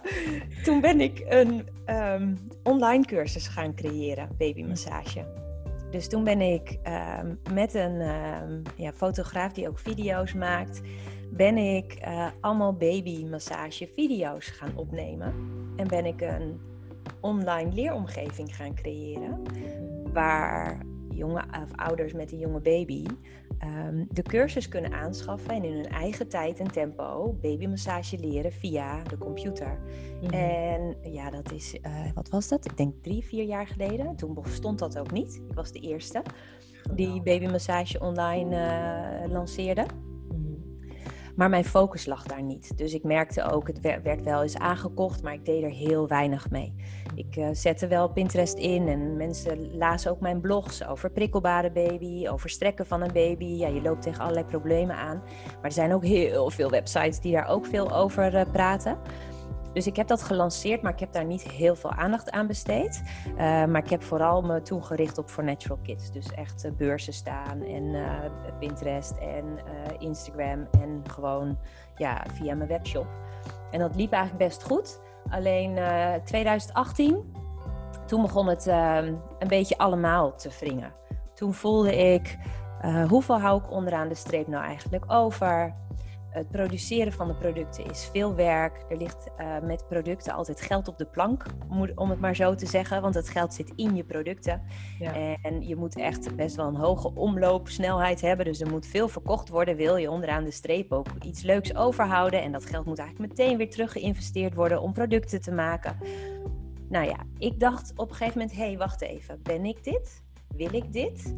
[0.63, 5.25] Toen ben ik een ehm, online cursus gaan creëren, babymassage.
[5.91, 10.81] Dus toen ben ik ehm, met een ehm, ja, fotograaf die ook video's maakt,
[11.29, 15.33] ben ik eh, allemaal babymassage video's gaan opnemen.
[15.75, 16.59] En ben ik een
[17.19, 19.41] online leeromgeving gaan creëren.
[20.13, 23.05] Waar jonge, of ouders met een jonge baby
[23.57, 29.03] ehm, de cursus kunnen aanschaffen en in hun eigen tijd en tempo babymassage leren via
[29.03, 29.79] de computer.
[30.21, 30.33] Mhm.
[30.33, 32.65] En ja, dat is, eh, wat was dat?
[32.65, 34.15] Ik denk drie, vier jaar geleden.
[34.15, 35.41] Toen bestond dat ook niet.
[35.49, 36.21] Ik was de eerste
[36.93, 39.85] die babymassage online eh, lanceerde.
[41.37, 42.77] Maar mijn focus lag daar niet.
[42.77, 46.07] Dus ik merkte ook, het wer- werd wel eens aangekocht, maar ik deed er heel
[46.07, 46.75] weinig mee.
[47.15, 52.27] Ik eh, zette wel Pinterest in en mensen lazen ook mijn blogs over prikkelbare baby,
[52.27, 53.45] over strekken van een baby.
[53.45, 55.21] Ja, je loopt tegen allerlei problemen aan.
[55.45, 58.97] Maar er zijn ook heel veel websites die daar ook veel over eh, praten.
[59.77, 63.03] Dus ik heb dat gelanceerd, maar ik heb daar niet heel veel aandacht aan besteed.
[63.27, 66.11] Uh, maar ik heb vooral me toen gericht op voor Natural Kids.
[66.11, 68.09] Dus echt uh, beurzen staan en uh,
[68.59, 69.45] Pinterest en
[69.99, 71.57] Instagram en gewoon
[71.95, 73.07] ja, via mijn webshop.
[73.71, 74.99] En dat liep eigenlijk best goed.
[75.29, 77.33] Alleen uh, 2018,
[78.05, 80.93] toen begon het een beetje allemaal te wringen.
[81.33, 82.37] Toen voelde ik,
[83.07, 85.75] hoeveel hou ik onderaan de streep nou eigenlijk over?
[86.29, 88.85] Het produceren van de producten is veel werk.
[88.89, 91.45] Er ligt uh, met producten altijd geld op de plank,
[91.95, 93.01] om het maar zo te zeggen.
[93.01, 94.61] Want het geld zit in je producten.
[94.99, 95.37] Ja.
[95.41, 98.45] En je moet echt best wel een hoge omloopsnelheid hebben.
[98.45, 99.75] Dus er moet veel verkocht worden.
[99.75, 102.41] Wil je onderaan de streep ook iets leuks overhouden.
[102.41, 105.97] En dat geld moet eigenlijk meteen weer terug geïnvesteerd worden om producten te maken.
[106.89, 109.39] Nou ja, ik dacht op een gegeven moment: hé, hey, wacht even.
[109.43, 110.23] Ben ik dit?
[110.55, 111.35] Wil ik dit?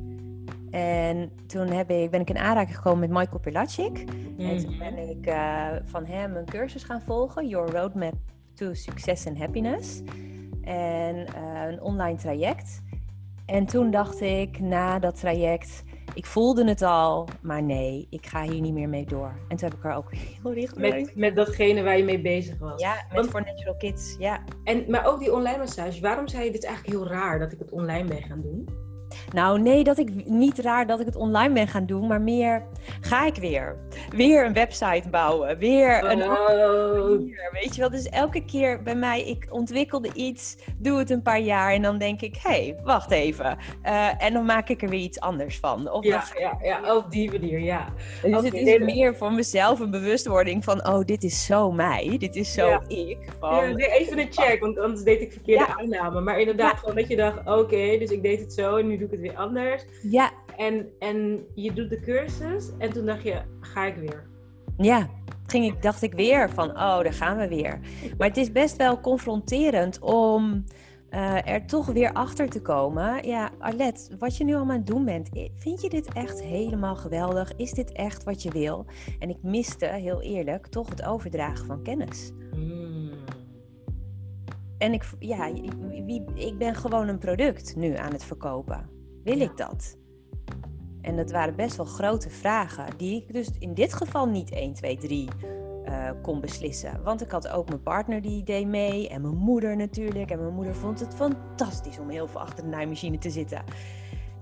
[0.71, 4.03] En toen heb ik, ben ik in aanraking gekomen met Michael Pilacic.
[4.37, 4.49] Mm.
[4.49, 8.15] En toen ben ik uh, van hem een cursus gaan volgen, Your Roadmap
[8.53, 10.01] to Success and Happiness.
[10.61, 12.81] En uh, een online traject.
[13.45, 18.41] En toen dacht ik na dat traject, ik voelde het al, maar nee, ik ga
[18.41, 19.33] hier niet meer mee door.
[19.47, 22.59] En toen heb ik er ook heel richt met, met datgene waar je mee bezig
[22.59, 22.81] was.
[22.81, 24.43] Ja, met Want, For Natural Kids, ja.
[24.63, 27.59] En, maar ook die online massage, waarom zei je dit eigenlijk heel raar dat ik
[27.59, 28.69] het online ben gaan doen?
[29.33, 32.63] Nou, nee, dat ik niet raar dat ik het online ben gaan doen, maar meer
[33.01, 33.77] ga ik weer.
[34.15, 37.09] Weer een website bouwen, weer een oh.
[37.51, 41.39] Weet je wel, dus elke keer bij mij, ik ontwikkelde iets, doe het een paar
[41.39, 43.57] jaar en dan denk ik, hé, hey, wacht even.
[43.83, 45.91] Uh, en dan maak ik er weer iets anders van.
[45.91, 47.93] Of ja, ja, ja, op die manier, ja.
[48.21, 52.15] Dus okay, het is meer voor mezelf een bewustwording van, oh, dit is zo mij,
[52.19, 52.83] dit is zo ja.
[52.87, 53.17] ik.
[53.39, 53.77] Van...
[53.77, 55.75] Ja, even een check, want anders deed ik verkeerde ja.
[55.77, 56.21] aanname.
[56.21, 58.97] Maar inderdaad, gewoon dat je dacht, oké, okay, dus ik deed het zo en nu
[58.97, 59.85] doe ik het weer anders.
[60.01, 60.31] Ja.
[60.57, 64.27] En, en je doet de cursus en toen dacht je, ga ik weer.
[64.77, 65.09] Ja,
[65.45, 67.79] ging ik, dacht ik weer van, oh, daar gaan we weer.
[68.17, 70.63] Maar het is best wel confronterend om
[71.11, 73.27] uh, er toch weer achter te komen.
[73.27, 76.95] Ja, Arlet, wat je nu allemaal aan het doen bent, vind je dit echt helemaal
[76.95, 77.55] geweldig?
[77.55, 78.85] Is dit echt wat je wil?
[79.19, 82.31] En ik miste, heel eerlijk, toch het overdragen van kennis.
[82.55, 83.11] Mm.
[84.77, 85.51] En ik, ja,
[86.05, 88.89] wie, ik ben gewoon een product nu aan het verkopen.
[89.23, 89.43] Wil ja.
[89.43, 89.97] ik dat?
[91.01, 94.73] En dat waren best wel grote vragen, die ik dus in dit geval niet 1,
[94.73, 95.27] 2, 3
[95.85, 97.03] uh, eh, kon beslissen.
[97.03, 100.31] Want ik had ook mijn partner die deed mee en mijn moeder natuurlijk.
[100.31, 103.63] En mijn moeder vond het fantastisch om heel veel achter de naaimachine te zitten.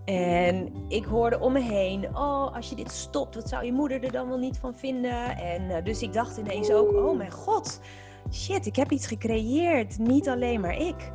[0.05, 4.03] En ik hoorde om me heen, oh, als je dit stopt, wat zou je moeder
[4.03, 5.37] er dan wel niet van vinden?
[5.37, 7.79] En uh, dus ik dacht ineens ook, oh mijn god,
[8.31, 11.11] shit, ik heb iets gecreëerd, niet alleen maar ik.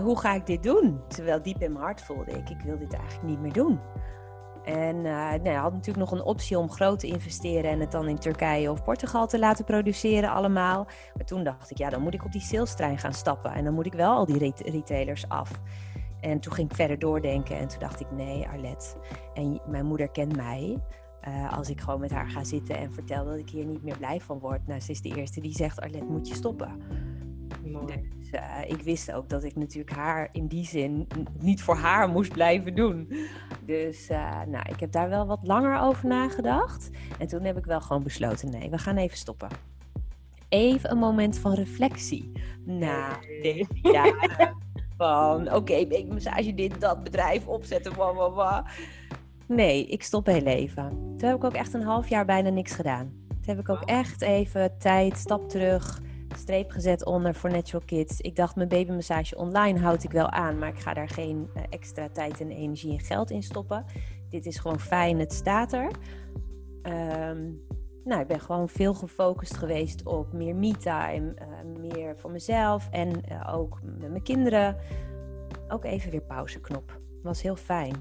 [0.00, 1.00] Hoe ga ik dit doen?
[1.08, 3.80] Terwijl diep in mijn hart voelde ik, ik wil dit eigenlijk niet meer doen.
[4.64, 8.08] En uh, nou, had natuurlijk nog een optie om groot te investeren en het dan
[8.08, 10.86] in Turkije of Portugal te laten produceren allemaal.
[11.14, 13.74] Maar toen dacht ik, ja, dan moet ik op die salestrein gaan stappen en dan
[13.74, 15.50] moet ik wel al die retailers af.
[16.20, 18.96] En toen ging ik verder doordenken en toen dacht ik, nee Arlet,
[19.34, 20.78] en mijn moeder kent mij.
[21.28, 23.98] Uh, als ik gewoon met haar ga zitten en vertel dat ik hier niet meer
[23.98, 24.66] blij van word.
[24.66, 26.82] Nou, ze is de eerste die zegt, Arlet, moet je stoppen.
[27.62, 32.08] Dus uh, ik wist ook dat ik natuurlijk haar in die zin niet voor haar
[32.08, 33.12] moest blijven doen.
[33.66, 36.90] Dus uh, nou, ik heb daar wel wat langer over nagedacht.
[37.18, 39.48] En toen heb ik wel gewoon besloten, nee, we gaan even stoppen.
[40.48, 42.32] Even een moment van reflectie.
[42.64, 44.56] Na deze jaren
[44.96, 48.66] van, oké, okay, massage dit, dat, bedrijf opzetten, wa, wa, wa.
[49.46, 50.88] Nee, ik stop heel even.
[50.88, 53.12] Toen heb ik ook echt een half jaar bijna niks gedaan.
[53.28, 56.00] Toen heb ik ook echt even tijd, stap terug
[56.38, 58.20] streep gezet onder voor Natural Kids.
[58.20, 61.62] Ik dacht, mijn babymassage online houd ik wel aan, maar ik ga daar geen uh,
[61.70, 63.84] extra tijd en energie en geld in stoppen.
[64.28, 65.90] Dit is gewoon fijn, het staat er.
[66.82, 67.62] Um,
[68.04, 73.08] nou, ik ben gewoon veel gefocust geweest op meer me-time, uh, meer voor mezelf en
[73.08, 74.76] uh, ook met mijn kinderen.
[75.68, 77.00] Ook even weer pauzeknop.
[77.22, 77.94] Was heel fijn.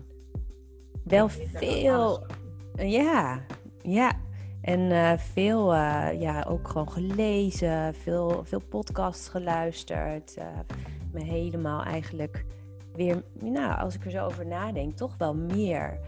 [1.04, 2.26] Wel veel.
[2.76, 3.46] Ja,
[3.82, 4.12] ja,
[4.62, 10.36] en uh, veel, uh, ja, ook gewoon gelezen, veel, veel podcasts geluisterd.
[10.38, 10.46] Uh,
[11.12, 12.46] me helemaal eigenlijk
[12.94, 16.00] weer, nou, als ik er zo over nadenk, toch wel meer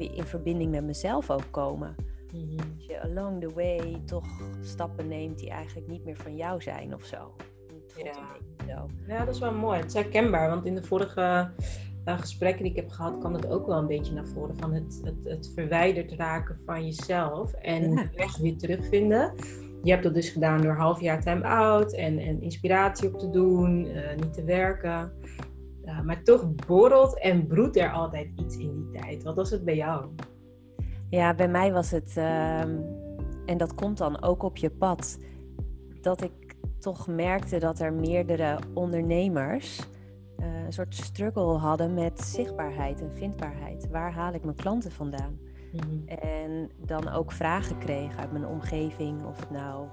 [0.00, 1.94] weer in verbinding met mezelf ook komen.
[2.32, 2.56] Mm-hmm.
[2.56, 4.26] Dat je along the way toch
[4.62, 7.34] stappen neemt die eigenlijk niet meer van jou zijn of zo.
[7.96, 8.12] Ja.
[8.66, 8.86] zo.
[9.06, 9.78] ja, dat is wel mooi.
[9.78, 11.50] Het is herkenbaar, want in de vorige
[12.10, 14.72] uh, gesprekken die ik heb gehad, kwam het ook wel een beetje naar voren van
[14.72, 18.02] het, het, het verwijderd raken van jezelf en ja.
[18.02, 19.34] de weg weer terugvinden.
[19.82, 23.86] Je hebt dat dus gedaan door half jaar time-out en, en inspiratie op te doen,
[23.86, 25.12] uh, niet te werken.
[25.84, 29.22] Uh, maar toch borrelt en broedt er altijd iets in die tijd.
[29.22, 30.06] Wat was het bij jou?
[31.08, 32.78] Ja, bij mij was het, ehm,
[33.46, 35.18] en dat komt dan ook op je pad,
[36.00, 39.80] dat ik toch merkte dat er meerdere ondernemers
[40.40, 43.88] uh, een soort struggle hadden met zichtbaarheid en vindbaarheid.
[43.90, 45.38] Waar haal ik mijn klanten vandaan?
[45.72, 46.08] Mm-hmm.
[46.08, 49.86] En dan ook vragen kreeg uit mijn omgeving, of het nou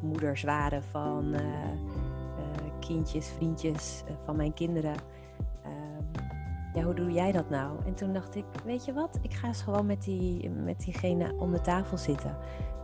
[0.00, 4.94] moeders waren van uh, uh, kindjes, vriendjes van mijn kinderen.
[5.64, 6.24] Ehm,
[6.74, 7.84] ja, hoe doe jij dat nou?
[7.86, 11.34] En toen dacht ik, weet je wat, ik ga eens gewoon met, die, met diegene
[11.38, 12.36] om de tafel zitten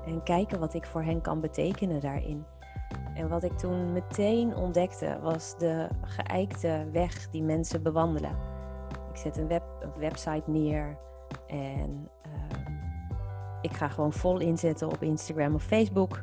[0.06, 2.44] en kijken wat ik voor hen kan betekenen daarin.
[3.14, 8.36] En wat ik toen meteen ontdekte was de geëikte weg die mensen bewandelen.
[9.10, 10.98] Ik zet een, web, een website neer
[11.46, 12.32] en uh,
[13.60, 16.22] ik ga gewoon vol inzetten op Instagram of Facebook.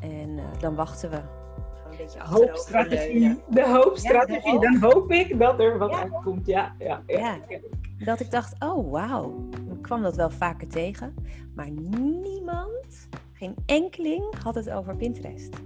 [0.00, 1.16] En uh, dan wachten we.
[1.16, 3.42] Een beetje hoopstrategie.
[3.48, 4.52] De hoopstrategie.
[4.52, 6.00] Ja, dan hoop ik dat er wat ja.
[6.00, 6.46] uitkomt.
[6.46, 7.38] Ja, ja, ja.
[7.48, 7.58] ja.
[8.04, 9.48] Dat ik dacht, oh wauw.
[9.70, 11.14] Ik kwam dat wel vaker tegen.
[11.54, 13.08] Maar niemand
[13.44, 15.56] geen enkeling had het over Pinterest.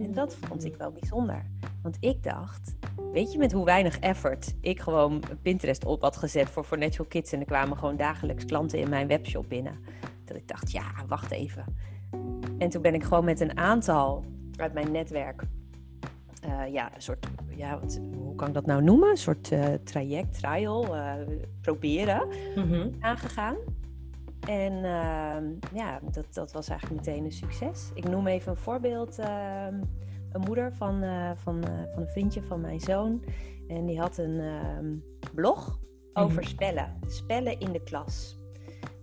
[0.00, 1.42] En dat vond ik wel bijzonder.
[1.82, 2.76] Want ik dacht,
[3.12, 7.06] weet je met hoe weinig effort ik gewoon Pinterest op had gezet voor, voor Natural
[7.06, 7.32] Kids.
[7.32, 9.78] En er kwamen gewoon dagelijks klanten in mijn webshop binnen.
[10.24, 11.64] Dat ik dacht, ja, wacht even.
[12.58, 14.24] En toen ben ik gewoon met een aantal
[14.56, 15.42] uit mijn netwerk
[16.44, 19.10] uh, ja, een soort, ja, wat, hoe kan ik dat nou noemen?
[19.10, 21.12] Een soort uh, traject, trial, uh,
[21.60, 22.90] proberen mm-hmm.
[23.00, 23.56] aangegaan.
[24.46, 25.36] En uh,
[25.74, 27.90] ja, dat, dat was eigenlijk meteen een succes.
[27.94, 29.18] Ik noem even een voorbeeld.
[29.18, 29.66] Uh,
[30.32, 33.24] een moeder van, uh, van, uh, van een vriendje van mijn zoon.
[33.68, 34.94] En die had een ehm,
[35.34, 35.78] blog
[36.12, 36.48] over mm.
[36.48, 36.98] spellen.
[37.06, 38.38] Spellen in de klas.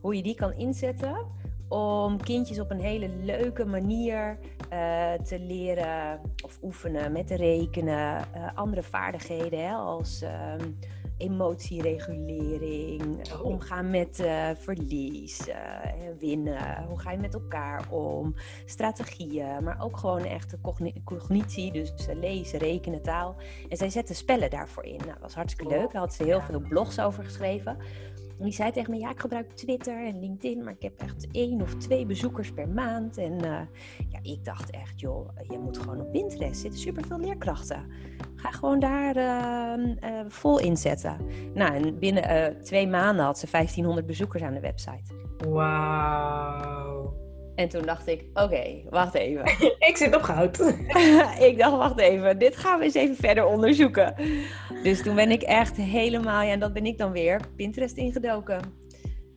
[0.01, 1.25] Hoe je die kan inzetten
[1.67, 4.38] om kindjes op een hele leuke manier
[4.73, 8.23] uh, te leren of oefenen met te rekenen.
[8.56, 10.71] andere vaardigheden hè, als ehm,
[11.21, 13.45] emotieregulering, oh.
[13.45, 15.55] omgaan met uh, verlies, uh,
[16.19, 20.60] winnen, hoe ga je met elkaar om, strategieën, maar ook gewoon echte
[21.04, 23.35] cognitie, dus uh, lezen, rekenen, taal.
[23.69, 24.98] En zij zetten spellen daarvoor in.
[24.98, 27.77] Nou, dat was hartstikke leuk, daar had ze heel veel blogs over geschreven.
[28.42, 31.27] En die zei tegen me, ja, ik gebruik Twitter en LinkedIn, maar ik heb echt
[31.31, 33.17] één of twee bezoekers per maand.
[33.17, 33.39] En
[34.10, 37.85] ja, ik dacht echt, joh, je moet gewoon op Pinterest, er zitten superveel leerkrachten.
[38.35, 41.17] Ga gewoon daar uh, vol inzetten.
[41.54, 45.13] Nou, en binnen uh, twee maanden had ze 1500 bezoekers aan de website.
[45.50, 46.81] Wauw.
[47.56, 49.43] En toen dacht ik, oké, wacht even.
[49.89, 50.60] ik zit op goud.
[51.49, 54.15] ik dacht, wacht even, dit gaan we eens even verder onderzoeken.
[54.83, 58.81] Dus toen ben ik echt helemaal, ja, en dat ben ik dan weer, Pinterest ingedoken.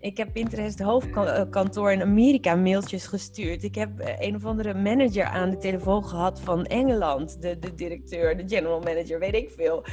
[0.05, 3.63] Ik heb Pinterest hoofdkantoor in Amerika mailtjes gestuurd.
[3.63, 7.43] Ik heb eh, een of andere manager aan de telefoon gehad van Engeland.
[7.43, 9.85] De, de directeur, de general manager, weet ik veel.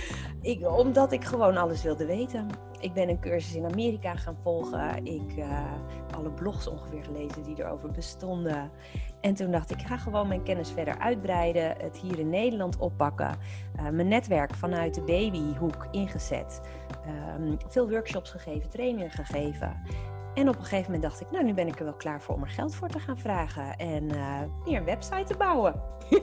[0.42, 2.48] Ik, omdat ik gewoon alles wilde weten.
[2.80, 5.06] Ik ben een cursus in Amerika gaan volgen.
[5.06, 5.74] Ik uh,
[6.16, 8.72] alle blogs ongeveer gelezen die erover bestonden.
[9.22, 11.76] En toen dacht ik, ik ga gewoon mijn kennis verder uitbreiden.
[11.78, 13.36] Het hier in Nederland oppakken.
[13.80, 16.62] Uh, mijn netwerk vanuit de babyhoek ingezet.
[17.38, 19.82] Um, veel workshops gegeven, trainingen gegeven.
[20.34, 22.36] En op een gegeven moment dacht ik, nou nu ben ik er wel klaar voor
[22.36, 23.76] om er geld voor te gaan vragen.
[23.78, 25.82] En uh, meer een website te bouwen.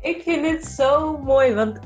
[0.00, 1.78] ik vind het zo mooi, want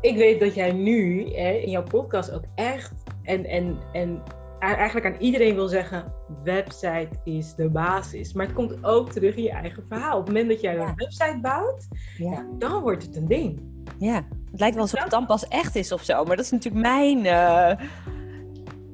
[0.00, 2.92] ik weet dat jij nu hè, in jouw podcast ook echt
[3.22, 4.22] en, en, en
[4.58, 6.12] eigenlijk aan iedereen wil zeggen:
[6.44, 8.32] website is de basis.
[8.32, 10.18] Maar het komt ook terug in je eigen verhaal.
[10.18, 12.46] Op het moment dat jij een website bouwt, ja.
[12.58, 13.60] dan wordt het een ding.
[13.98, 14.14] Ja,
[14.50, 16.24] het lijkt wel alsof het dan pas echt is of zo.
[16.24, 17.18] Maar dat is natuurlijk mijn.
[17.18, 17.86] Uh...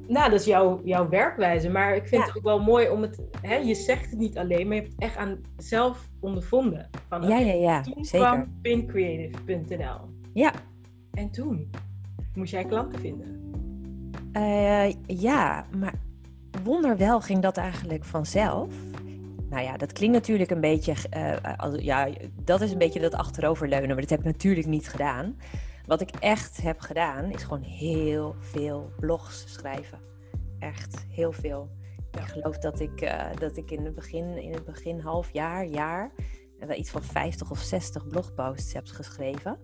[0.07, 1.69] Nou, dat is jouw, jouw werkwijze.
[1.69, 3.21] Maar ik vind het ook wel mooi om het.
[3.41, 6.89] Hè, je zegt het niet alleen, maar je hebt het echt aan zelf ondervonden.
[7.09, 7.81] Van, ja, ja, ja.
[7.81, 8.27] Toen zeker.
[8.27, 9.97] kwam pincreative.nl.
[10.33, 10.53] Ja.
[11.11, 11.69] En toen
[12.35, 13.44] moest jij klanten vinden.
[14.37, 15.93] Uh, ja, maar
[16.63, 18.73] wonderwel ging dat eigenlijk vanzelf.
[19.49, 20.93] Nou ja, dat klinkt natuurlijk een beetje.
[21.17, 22.09] Uh, ja,
[22.43, 25.37] dat is een beetje dat achteroverleunen, maar dat heb ik natuurlijk niet gedaan.
[25.85, 29.99] Wat ik echt heb gedaan, is gewoon heel veel blogs schrijven.
[30.59, 31.69] Echt heel veel.
[32.11, 35.65] Ik geloof dat ik, uh, dat ik in het begin, in het begin half jaar,
[35.65, 36.11] jaar,
[36.59, 39.57] wel iets van 50 of 60 blogposts heb geschreven.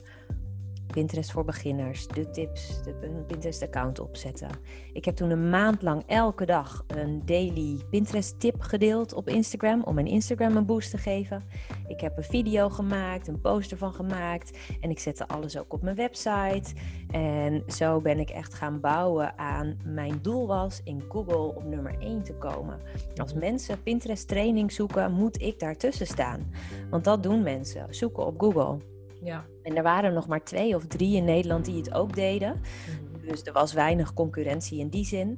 [0.91, 4.49] Pinterest voor beginners, de tips, de Pinterest-account opzetten.
[4.93, 9.95] Ik heb toen een maand lang elke dag een daily Pinterest-tip gedeeld op Instagram om
[9.95, 11.43] mijn Instagram een boost te geven.
[11.87, 15.81] Ik heb een video gemaakt, een poster van gemaakt en ik zette alles ook op
[15.81, 16.73] mijn website.
[17.11, 21.95] En zo ben ik echt gaan bouwen aan mijn doel was in Google op nummer
[21.99, 22.79] 1 te komen.
[23.15, 26.51] Als mensen Pinterest training zoeken, moet ik daartussen staan.
[26.89, 28.90] Want dat doen mensen, zoeken op Google.
[29.23, 29.45] Ja.
[29.63, 32.61] En er waren nog maar twee of drie in Nederland die het ook deden.
[32.61, 33.11] Mhm.
[33.27, 35.37] Dus er was weinig concurrentie in die zin.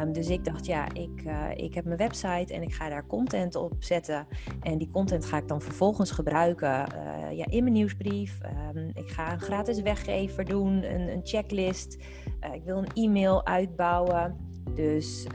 [0.00, 3.06] Um, dus ik dacht, ja, ik, uh, ik heb mijn website en ik ga daar
[3.06, 4.26] content op zetten.
[4.62, 8.38] En die content ga ik dan vervolgens gebruiken uh, ja, in mijn nieuwsbrief.
[8.74, 11.98] Um, ik ga een gratis weggever doen, een, een checklist.
[12.44, 14.36] Uh, ik wil een e-mail uitbouwen.
[14.74, 15.26] Dus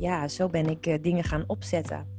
[0.00, 2.15] ja, zo ben ik dingen gaan opzetten.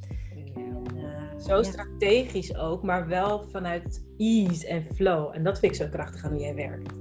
[1.40, 5.36] Zo strategisch ook, maar wel vanuit ease en flow.
[5.36, 6.94] En dat vind ik zo krachtig aan hoe jij werkt.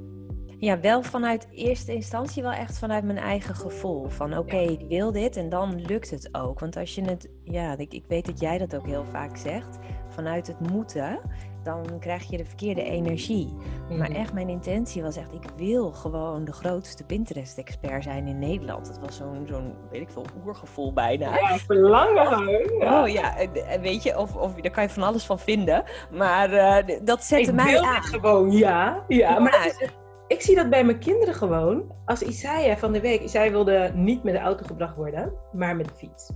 [0.58, 4.08] Ja, wel vanuit eerste instantie wel echt vanuit mijn eigen gevoel.
[4.08, 6.60] Van oké, ik wil dit en dan lukt het ook.
[6.60, 9.78] Want als je het, ja, ik, ik weet dat jij dat ook heel vaak zegt.
[10.08, 11.20] Vanuit het moeten,
[11.66, 13.54] dan krijg je de verkeerde energie.
[13.88, 14.20] Maar mhm.
[14.20, 18.86] echt, mijn intentie was echt, ik wil gewoon de grootste Pinterest-expert zijn in Nederland.
[18.86, 21.38] Dat was zo'n, zo'n weet ik veel, oergevoel bijna.
[21.38, 22.78] Ja, verlangen.
[22.78, 23.02] Ja.
[23.02, 23.36] Oh ja,
[23.68, 25.84] en weet je, of, of daar kan je van alles van vinden.
[26.10, 28.02] Maar uh, dat zette ik mij aan.
[28.02, 29.04] gewoon, ja.
[29.08, 29.90] Ja, maar
[30.26, 31.94] ik zie dat bij mijn kinderen gewoon.
[32.04, 35.86] Als Isaiah van de week, Isaiah wilde niet met de auto gebracht worden, maar met
[35.86, 36.30] de fiets.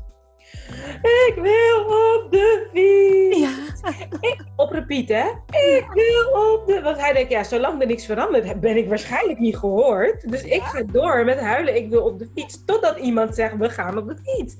[1.03, 3.39] Ik wil op de fiets.
[3.39, 3.69] Ja.
[4.21, 5.29] Ik, op repeat, hè?
[5.77, 6.81] Ik wil op de.
[6.83, 10.31] Want hij denkt, ja, zolang er niks verandert, ben ik waarschijnlijk niet gehoord.
[10.31, 11.77] Dus ik ga door met huilen.
[11.77, 12.65] Ik wil op de fiets.
[12.65, 14.57] Totdat iemand zegt, we gaan op de fiets.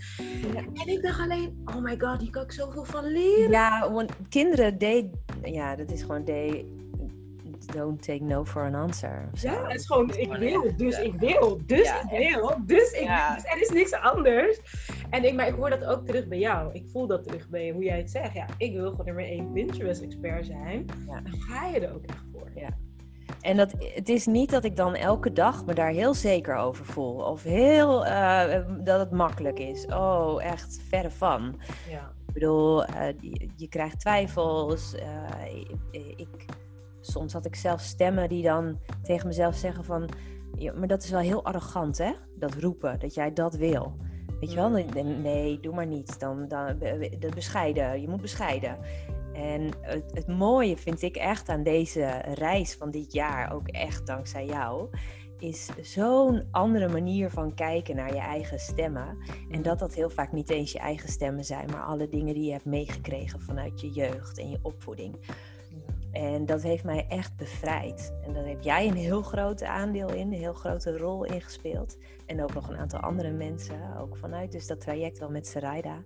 [0.55, 3.51] En ik dacht alleen, oh my god, hier kan ik zoveel van leren.
[3.51, 5.11] Ja, want kinderen, they,
[5.43, 6.65] ja, dat is gewoon, they
[7.73, 9.29] don't take no for an answer.
[9.33, 13.37] Ja, het is gewoon, ik wil, dus ik wil, dus ik wil, dus ik wil.
[13.37, 14.61] Dus er is niks anders.
[15.11, 16.73] En ik, maar ik hoor dat ook terug bij jou.
[16.73, 18.35] Ik voel dat terug bij hoe jij het zegt.
[18.35, 20.87] Ja, ik wil gewoon nummer één Pinterest-expert zijn.
[21.07, 22.51] Dan ga je er ook echt voor.
[22.55, 22.69] Ja.
[23.41, 26.85] En dat, het is niet dat ik dan elke dag me daar heel zeker over
[26.85, 27.17] voel.
[27.17, 28.45] Of heel, uh,
[28.85, 29.87] dat het makkelijk is.
[29.87, 31.61] Oh, echt verre van.
[31.89, 32.13] Ja.
[32.27, 34.95] Ik bedoel, uh, je, je, krijgt twijfels.
[34.95, 35.55] Uh,
[36.17, 36.29] ik,
[37.01, 40.09] soms had ik zelf stemmen die dan tegen mezelf zeggen van...
[40.55, 42.13] Ja, maar dat is wel heel arrogant, hè?
[42.35, 43.97] Dat roepen, dat jij dat wil.
[44.41, 44.69] Weet je wel?
[44.69, 45.23] Mm.
[45.23, 46.21] Nee, doe maar niet.
[46.21, 46.79] Dan, dan,
[47.19, 48.01] dat bescheiden.
[48.01, 48.79] Je moet bescheiden.
[49.33, 54.07] En het, het, mooie vind ik echt aan deze reis van dit jaar, ook echt
[54.07, 54.89] dankzij jou,
[55.39, 59.19] is zo'n andere manier van kijken naar je eigen stemmen.
[59.51, 62.45] En dat dat heel vaak niet eens je eigen stemmen zijn, maar alle dingen die
[62.45, 65.17] je hebt meegekregen vanuit je jeugd en je opvoeding.
[66.13, 68.13] En dat heeft mij echt bevrijd.
[68.23, 71.99] En daar heb jij een heel groot aandeel in, een heel grote rol in gespeeld.
[72.27, 76.03] En ook nog een aantal andere mensen, ook vanuit dus dat traject wel met Sarayda.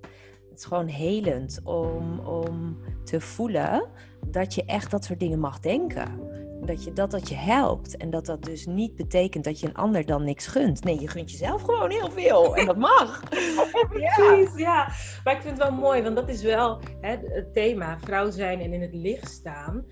[0.51, 3.87] Het is gewoon helend om, om te voelen
[4.27, 6.34] dat je echt dat soort dingen mag denken.
[6.67, 7.97] Dat je, dat dat je helpt.
[7.97, 10.85] En dat dat dus niet betekent dat je een ander dan niks gunt.
[10.85, 12.57] Nee, je gunt jezelf gewoon heel veel.
[12.57, 13.23] En dat mag.
[13.89, 14.93] Precies, ja.
[15.25, 17.99] Maar ik vind het wel mooi, want dat is wel hè, het thema.
[17.99, 19.85] Vrouw zijn en in het licht staan.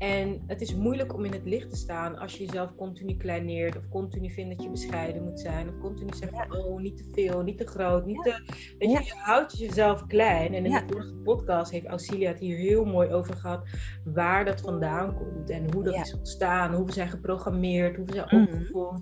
[0.00, 3.76] En het is moeilijk om in het licht te staan als je jezelf continu kleineert.
[3.76, 5.68] Of continu vindt dat je bescheiden moet zijn.
[5.68, 8.06] Of continu zegt van, oh, niet te veel, niet te groot.
[8.06, 8.42] Niet te...
[8.78, 10.54] Weet je, je houdt jezelf klein.
[10.54, 13.66] En in de vorige podcast heeft Auxilia het hier heel mooi over gehad.
[14.04, 15.50] Waar dat vandaan komt.
[15.50, 16.74] En hoe dat is ontstaan.
[16.74, 17.96] Hoe we zijn geprogrammeerd.
[17.96, 18.42] Hoe we zijn mm.
[18.42, 19.00] opgevoed.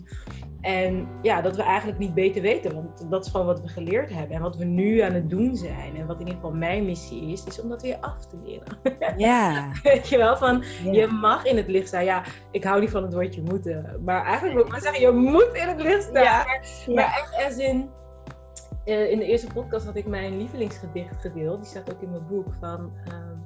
[0.60, 4.10] En ja, dat we eigenlijk niet beter weten, want dat is gewoon wat we geleerd
[4.10, 4.36] hebben.
[4.36, 5.96] En wat we nu aan het doen zijn.
[5.96, 8.78] En wat in ieder geval mijn missie is, is om dat weer af te leren.
[9.16, 9.72] Ja.
[9.82, 12.04] Weet je wel, van je mag in het licht staan.
[12.04, 14.00] Ja, ik hou niet van het woordje moeten.
[14.04, 16.22] Maar eigenlijk wil ik maar zeggen, je moet in het licht staan.
[16.22, 16.44] Ja.
[16.94, 17.90] Maar, echt als in...
[18.84, 21.60] Uh, in de eerste podcast had ik mijn lievelingsgedicht gedeeld.
[21.60, 22.92] Die staat ook in mijn boek van...
[23.04, 23.38] Ehm,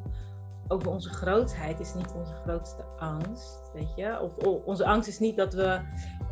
[0.68, 4.20] over onze grootheid is niet onze grootste angst, weet je.
[4.20, 5.80] Of onze angst is niet dat we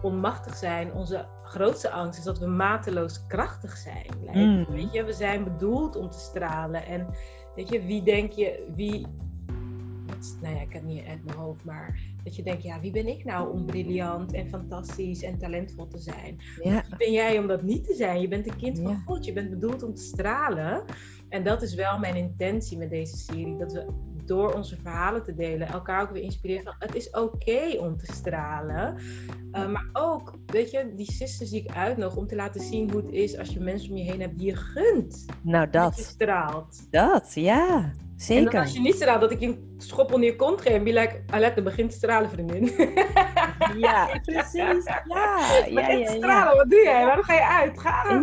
[0.02, 0.92] onmachtig zijn.
[0.92, 4.06] Onze grootste angst is dat we mateloos krachtig zijn.
[4.32, 4.66] Mm.
[4.70, 6.84] Weet je, we zijn bedoeld om te stralen.
[6.86, 7.06] En
[7.54, 9.06] weet je, wie denk je, wie,
[10.40, 12.90] nou ja, ik heb het niet uit mijn hoofd, maar dat je denkt, ja, wie
[12.90, 16.38] ben ik nou om briljant en fantastisch en talentvol te zijn?
[16.62, 16.84] Ja.
[16.88, 18.20] Wie ben jij om dat niet te zijn?
[18.20, 20.84] Je bent een kind van God, je bent bedoeld om te stralen.
[21.28, 23.86] En dat is wel mijn intentie met deze serie, dat we
[24.30, 28.12] door onze verhalen te delen, elkaar ook weer inspireren van het is oké om te
[28.12, 28.96] stralen.
[29.52, 33.02] Uh, maar ook, weet je, die sisters die ik uitnodig om te laten zien hoe
[33.02, 35.24] het is als je mensen om je heen hebt die je gunt.
[35.42, 35.96] Nou, dat.
[35.96, 36.86] je straalt.
[36.90, 37.92] Dat, ja.
[38.20, 38.54] Zeker.
[38.54, 40.84] En als je niet straalt, dat ik je een schop onder je kont geef en
[40.84, 42.70] be like, Alette, begint te stralen, vriendin.
[43.76, 44.52] Ja, precies.
[44.52, 45.02] Ja,
[45.68, 47.04] ja, ja, ja, stralen, wat doe jij?
[47.04, 47.80] Waarom ga je uit?
[47.80, 48.20] Ga!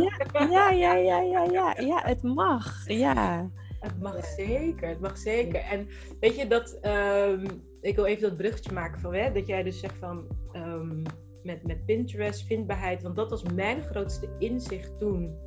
[0.49, 2.83] Ja, ja, ja, ja, ja, ja, het mag.
[2.85, 3.49] Ja.
[3.79, 5.59] Het mag zeker, het mag zeker.
[5.59, 5.87] En
[6.19, 9.79] weet je dat, um, ik wil even dat bruggetje maken van, hè, dat jij dus
[9.79, 11.03] zegt van, um,
[11.43, 15.37] met, met Pinterest, vindbaarheid, want dat was mijn grootste inzicht toen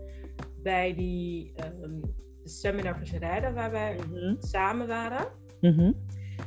[0.62, 2.00] bij die um,
[2.50, 4.36] seminar Sarayda, waar wij mm-hmm.
[4.40, 5.26] samen waren.
[5.60, 5.94] Mm-hmm.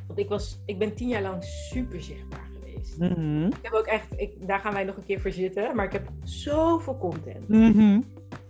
[0.07, 2.97] Want ik, was, ik ben tien jaar lang super zichtbaar geweest.
[2.97, 3.45] Mm-hmm.
[3.45, 5.91] Ik heb ook echt, ik, daar gaan wij nog een keer voor zitten, maar ik
[5.91, 7.49] heb zoveel content.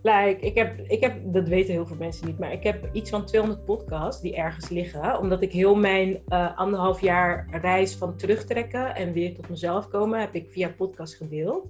[0.02, 3.10] Like, ik heb, ik heb, dat weten heel veel mensen niet, maar ik heb iets
[3.10, 5.18] van 200 podcasts die ergens liggen.
[5.18, 10.20] Omdat ik heel mijn uh, anderhalf jaar reis van terugtrekken en weer tot mezelf komen,
[10.20, 11.66] heb ik via podcast gedeeld.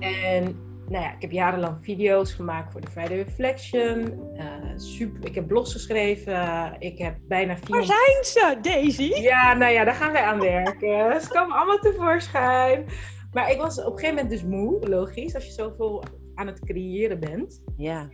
[0.00, 0.56] En
[0.88, 4.00] nou ja, ik heb jarenlang video's gemaakt voor de Friday Reflection.
[4.36, 4.42] Uh,
[4.76, 6.76] super, ik heb blogs geschreven.
[6.78, 7.76] Ik heb bijna vier...
[7.76, 9.12] Waar zijn ze, Daisy?
[9.14, 11.20] Ja, nou ja, daar gaan wij aan werken.
[11.22, 12.86] ze komen allemaal tevoorschijn.
[13.32, 16.04] Maar ik was op een gegeven moment dus moe, logisch, als je zoveel
[16.34, 17.62] aan het creëren bent.
[17.76, 18.08] Ja.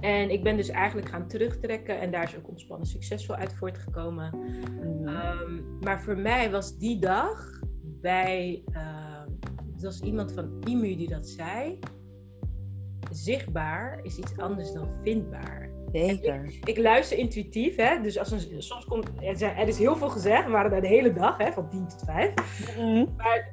[0.00, 4.30] En ik ben dus eigenlijk gaan terugtrekken en daar is ook ontspannen succesvol uit voortgekomen.
[4.34, 5.08] Mm.
[5.08, 9.22] Um, maar voor mij was die dag bij, uh,
[9.72, 11.78] het was iemand van IMU die dat zei,
[13.10, 15.70] zichtbaar is iets anders dan vindbaar.
[15.92, 16.44] Zeker.
[16.44, 18.00] Ik, ik, luister intuïtief, hè?
[18.02, 21.12] dus als een, soms komt er is heel veel gezegd, we waren daar de hele
[21.12, 22.32] dag, hè, van 10 tot 5.
[22.78, 23.14] Mm.
[23.16, 23.50] Maar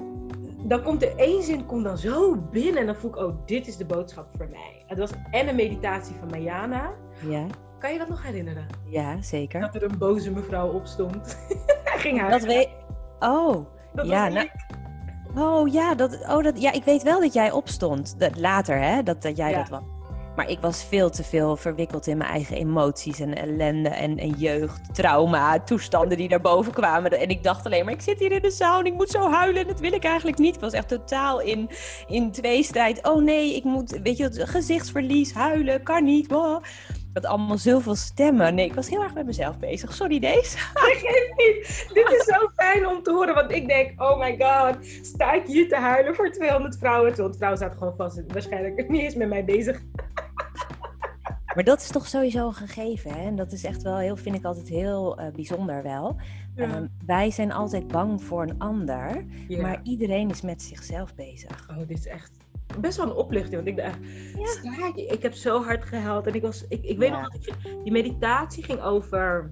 [0.63, 3.67] dan komt er één zin komt dan zo binnen en dan voel ik, oh, dit
[3.67, 4.83] is de boodschap voor mij.
[4.87, 6.93] Het was en een meditatie van Mayana.
[7.29, 7.45] Ja.
[7.79, 8.67] Kan je dat nog herinneren?
[8.85, 9.61] Ja, zeker.
[9.61, 11.37] Dat er een boze mevrouw opstond.
[12.03, 12.29] Ging hij.
[12.29, 12.69] Dat weet.
[13.19, 14.27] Oh, dat ja.
[14.27, 14.49] Nou...
[15.35, 18.19] Oh ja, dat, oh, dat, ja, ik weet wel dat jij opstond.
[18.19, 19.03] Dat, later, hè?
[19.03, 19.81] Dat, dat jij dat was.
[20.35, 24.29] Maar ik was veel te veel verwikkeld in mijn eigen emoties en ellende en, en
[24.29, 27.19] jeugd, trauma, toestanden die naar boven kwamen.
[27.19, 29.31] En ik dacht alleen maar, ik zit hier in de zaal en ik moet zo
[29.31, 30.55] huilen en dat wil ik eigenlijk niet.
[30.55, 31.69] Ik was echt totaal in,
[32.07, 33.07] in tweestrijd.
[33.07, 36.31] Oh nee, ik moet, weet je, gezichtsverlies, huilen, kan niet.
[36.31, 36.63] Wow.
[37.13, 38.55] Dat allemaal zoveel stemmen.
[38.55, 39.93] Nee, ik was heel erg met mezelf bezig.
[39.93, 40.57] Sorry, deze.
[41.37, 41.89] niet.
[41.93, 43.33] Dit is zo fijn om te horen.
[43.33, 47.11] Want ik denk, oh my god, sta ik hier te huilen voor 200 vrouwen?
[47.13, 49.81] 200 vrouwen zaten gewoon vast waarschijnlijk niet eens met mij bezig.
[51.53, 53.11] Maar dat is toch sowieso een gegeven.
[53.11, 53.25] Hè?
[53.25, 56.15] En dat is echt wel heel, vind ik altijd heel uh, bijzonder wel.
[56.55, 59.25] Ehm, wij zijn altijd bang voor een ander.
[59.61, 61.67] Maar iedereen is met zichzelf bezig.
[61.69, 62.31] Oh, dit is echt
[62.79, 63.55] best wel een oplichting.
[63.55, 63.97] Want ik dacht,
[64.61, 64.91] ja.
[64.95, 66.27] ik heb zo hard gehuild.
[66.27, 69.51] En ik was, ik, ik weet nog dat ik, die meditatie ging over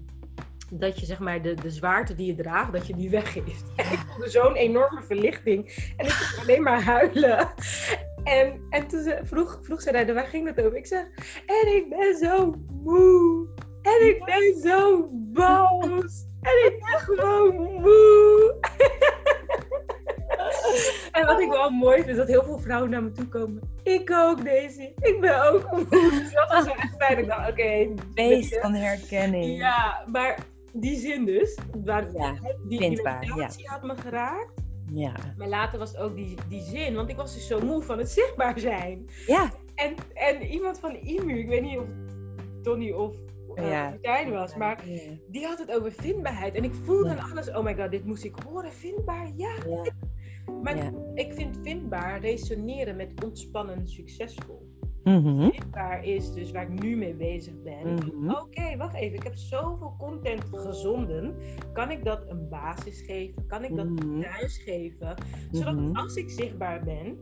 [0.71, 3.63] dat je zeg maar de, de zwaarte die je draagt, dat je die weggeeft.
[3.77, 5.93] ik voelde zo'n enorme verlichting.
[5.97, 7.53] En ik kon alleen maar huilen.
[8.23, 10.77] En, en toen ze, vroeg, vroeg ze daar, waar ging het over?
[10.77, 11.05] Ik zeg,
[11.45, 13.47] en ik ben zo moe.
[13.81, 16.27] En ik ben zo boos.
[16.41, 18.57] En ik ben gewoon moe.
[21.11, 23.61] En wat ik wel mooi vind, is dat heel veel vrouwen naar me toe komen.
[23.83, 24.93] Ik ook, Daisy.
[24.99, 25.61] Ik ben ook.
[26.39, 27.17] Dat was echt fijn.
[27.17, 27.87] Ik dacht, oké.
[28.13, 29.57] Feest van herkenning.
[29.57, 30.37] Ja, maar
[30.73, 32.35] die zin dus, waar Ja,
[32.67, 34.61] die had me geraakt.
[34.93, 35.13] Ja.
[35.37, 37.97] Maar later was het ook die, die zin, want ik was dus zo moe van
[37.97, 39.09] het zichtbaar zijn.
[39.27, 39.51] Ja.
[39.75, 41.85] En, en iemand van IMU, ik weet niet of
[42.61, 43.15] Tony of
[43.55, 43.89] uh, Ja.
[43.89, 44.83] Martijn was, maar
[45.27, 46.55] die had het over vindbaarheid.
[46.55, 49.55] En ik voelde aan alles, oh my god, dit moest ik horen, vindbaar, ja.
[49.67, 49.91] Ja.
[50.63, 50.91] Maar Ja.
[51.13, 54.67] ik vind vindbaar resoneren met ontspannen succesvol.
[55.03, 55.49] Mhm.
[55.51, 57.93] Vindbaar is dus waar ik nu mee bezig ben.
[57.93, 58.29] Mhm.
[58.29, 59.17] Oké, wacht even.
[59.17, 61.35] Ik heb zoveel content gezonden.
[61.73, 63.45] Kan ik dat een basis geven?
[63.47, 64.21] Kan ik dat Mhm.
[64.21, 65.15] thuis geven?
[65.51, 65.95] Zodat Mhm.
[65.95, 67.17] als ik zichtbaar ben,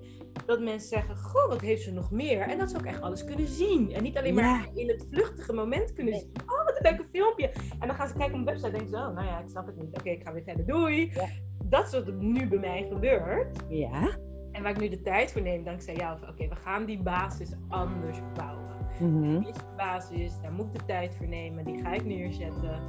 [0.45, 2.39] dat mensen zeggen: Goh, wat heeft ze nog meer?
[2.41, 3.93] En dat ze ook echt alles kunnen zien.
[3.93, 4.82] En niet alleen maar Ja.
[4.82, 6.21] in het vluchtige moment kunnen Nee.
[6.21, 6.32] zien.
[6.45, 7.47] Oh, wat een leuke filmpje.
[7.80, 9.49] En dan gaan ze kijken op de website en denken ze: Oh, nou ja, ik
[9.49, 9.97] snap het niet.
[9.97, 10.65] Oké, ik ga weer verder.
[10.65, 11.11] Doei.
[11.13, 11.25] Ja.
[11.70, 13.63] Dat is wat nu bij mij gebeurt.
[13.70, 14.09] Ja.
[14.51, 17.01] En waar ik nu de tijd voor neem, dankzij jou, van oké, we gaan die
[17.01, 18.65] basis anders bouwen.
[18.99, 19.39] Mhm.
[19.39, 22.80] Dit is de basis, daar moet ik de tijd voor nemen, die ga ik neerzetten.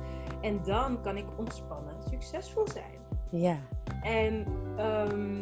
[0.41, 2.99] En dan kan ik ontspannen succesvol zijn.
[3.31, 3.57] Ja.
[4.03, 5.37] En ehm,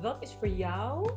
[0.00, 1.10] wat is voor jou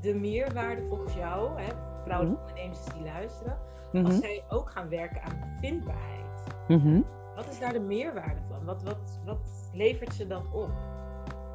[0.00, 1.72] de meerwaarde volgens jou, hè,
[2.04, 3.58] vrouwelijke ondernemers die luisteren,
[3.92, 4.12] als Mhm.
[4.20, 6.44] zij ook gaan werken aan vindbaarheid?
[6.68, 7.00] Mhm.
[7.38, 8.64] Wat is daar de meerwaarde van?
[8.64, 10.70] Wat, wat, wat levert ze dan op?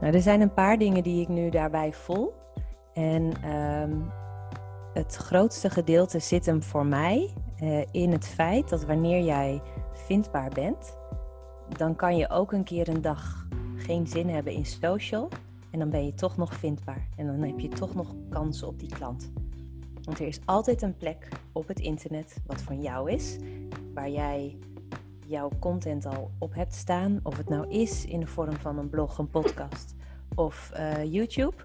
[0.01, 2.33] Nou, er zijn een paar dingen die ik nu daarbij voel.
[2.93, 3.91] En ehm,
[4.93, 9.61] het grootste gedeelte zit hem voor mij eh, in het feit dat wanneer jij
[9.93, 10.97] vindbaar bent,
[11.77, 15.29] dan kan je ook een keer een dag geen zin hebben in social.
[15.71, 17.07] En dan ben je toch nog vindbaar.
[17.17, 19.31] En dan heb je toch nog kansen op die klant.
[20.03, 23.37] Want er is altijd een plek op het internet wat van jou is,
[23.93, 24.57] waar jij
[25.27, 27.19] jouw content al op hebt staan.
[27.23, 29.95] Of het nou is in de vorm van een blog, een podcast
[30.35, 31.55] of eh, YouTube.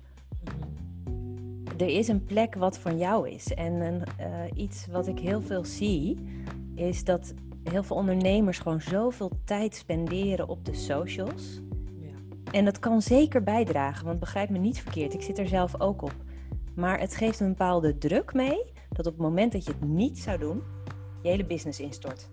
[1.76, 3.54] Er is een plek wat van jou is.
[3.54, 6.18] En een, eh, iets wat ik heel veel zie,
[6.74, 11.60] is dat heel veel ondernemers gewoon zoveel tijd spenderen op de socials.
[12.00, 12.50] Ja.
[12.52, 16.02] En dat kan zeker bijdragen, want begrijp me niet verkeerd, ik zit er zelf ook
[16.02, 16.14] op.
[16.74, 20.18] Maar het geeft een bepaalde druk mee dat op het moment dat je het niet
[20.18, 20.62] zou doen,
[21.22, 22.28] je hele business instort.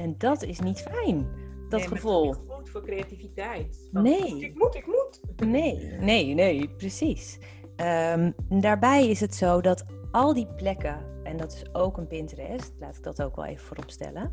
[0.00, 1.28] En dat is niet fijn,
[1.68, 2.28] dat Nee, gevoel.
[2.28, 3.88] Het is niet goed voor creativiteit.
[3.92, 4.40] Nee.
[4.40, 5.20] Ik moet, ik moet.
[5.46, 7.38] Nee, nee, nee, precies.
[7.76, 12.72] Ehm, daarbij is het zo dat al die plekken, en dat is ook een Pinterest,
[12.78, 14.32] laat ik dat ook wel even voorop stellen,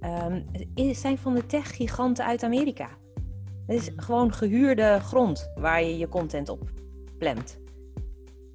[0.00, 0.42] ehm,
[0.92, 2.88] zijn van de tech-giganten uit Amerika.
[3.66, 6.70] Het is gewoon gehuurde grond waar je je content op
[7.18, 7.58] plemt.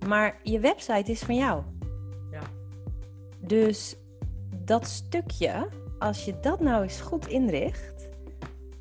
[0.08, 1.64] Maar je website is van jou.
[2.32, 2.42] Ja.
[3.40, 3.96] Dus
[4.66, 5.70] dat stukje,
[6.04, 8.10] als je dat nou eens goed inricht,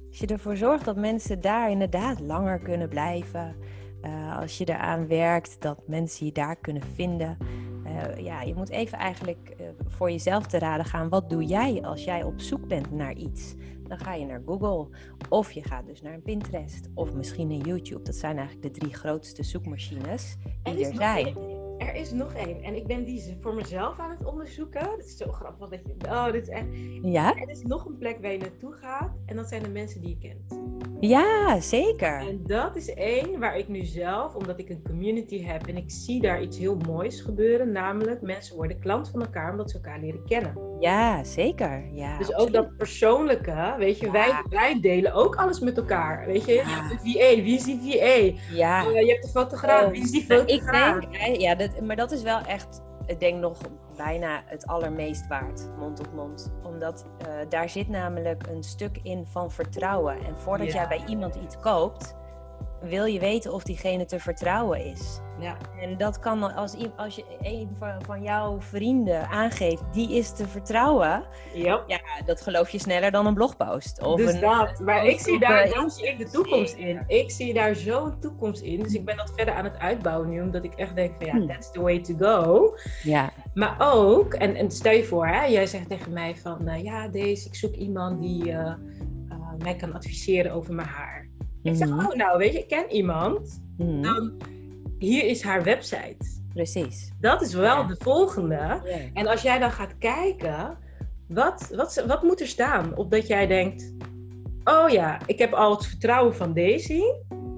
[0.08, 3.56] als je ervoor zorgt dat mensen daar inderdaad langer kunnen blijven,
[4.00, 7.36] eh, als je eraan werkt dat mensen je daar kunnen vinden.
[7.84, 11.08] eh, ja, je moet even eigenlijk eh, voor jezelf te raden gaan.
[11.08, 13.54] Wat doe jij als jij op zoek bent naar iets?
[13.88, 14.96] Dan ga je naar Google.
[15.28, 16.88] Of je gaat dus naar een Pinterest.
[16.94, 18.02] Of misschien een YouTube.
[18.02, 21.51] Dat zijn eigenlijk de drie grootste zoekmachines die er zijn.
[21.88, 22.62] Er is nog één.
[22.62, 24.80] En ik ben die voor mezelf aan het onderzoeken.
[24.96, 25.94] Het is zo grappig dat je...
[26.08, 26.66] Oh, dit is echt...
[27.02, 27.34] Ja?
[27.36, 29.10] Er is nog een plek waar je naartoe gaat.
[29.26, 30.60] En dat zijn de mensen die je kent.
[31.00, 32.18] Ja, zeker.
[32.28, 35.90] En dat is één waar ik nu zelf, omdat ik een community heb en ik
[35.90, 40.00] zie daar iets heel moois gebeuren, namelijk mensen worden klant van elkaar omdat ze elkaar
[40.00, 40.54] leren kennen.
[40.80, 41.88] Ja, zeker.
[41.92, 44.12] Ja, dus ook dat persoonlijke, weet je, Ja.
[44.12, 46.26] wij, wij delen ook alles met elkaar.
[46.26, 46.64] Weet je, je Ja.
[46.68, 48.38] hebt een VA, wie is die VA?
[48.54, 48.86] Ja.
[48.86, 51.04] Eh, je hebt de fotograaf, wie is die Nou, ik fotograaf?
[51.04, 53.58] denk, ja, dat, maar dat is wel echt, ik denk nog
[53.96, 56.52] bijna het allermeest waard, mond op mond.
[56.62, 60.24] Omdat eh, daar zit namelijk een stuk in van vertrouwen.
[60.24, 60.72] En voordat Ja.
[60.72, 62.14] jij bij iemand iets koopt,
[62.82, 65.20] wil je weten of diegene te vertrouwen is.
[65.38, 70.32] Ja, En dat kan als, als je een van, van jouw vrienden aangeeft, die is
[70.32, 71.24] te vertrouwen.
[71.54, 71.84] yep.
[71.86, 74.02] Ja, dat geloof je sneller dan een blogpost.
[74.02, 74.80] Of dus een, dat.
[74.80, 77.04] Maar ik zie daar, daar zie ik de toekomst in.
[77.06, 78.82] Ik zie daar zo'n toekomst in.
[78.82, 81.32] Dus ik ben dat verder aan het uitbouwen nu, omdat ik echt denk van ja,
[81.32, 81.46] Hmm.
[81.46, 82.74] that's the way to go.
[83.02, 86.82] Ja, Maar ook, en, en stel je voor, hè, jij zegt tegen mij van eh,
[86.82, 88.66] ja, deze, ik zoek iemand die eh,
[89.28, 91.28] eh, mij kan adviseren over mijn haar.
[91.62, 91.98] Ik zeg, Mhm.
[92.06, 93.62] oh nou, weet je, ik ken iemand.
[93.76, 94.02] Mhm.
[94.02, 94.32] Dan,
[94.98, 96.40] hier is haar website.
[96.54, 97.12] precies.
[97.20, 97.82] Dat is wel Ja.
[97.82, 98.54] de volgende.
[98.54, 98.82] Ja.
[99.14, 100.78] En als jij dan gaat kijken,
[101.28, 102.96] wat, wat, wat moet er staan?
[102.96, 103.94] Opdat jij denkt,
[104.64, 107.00] oh ja, ik heb al het vertrouwen van Daisy.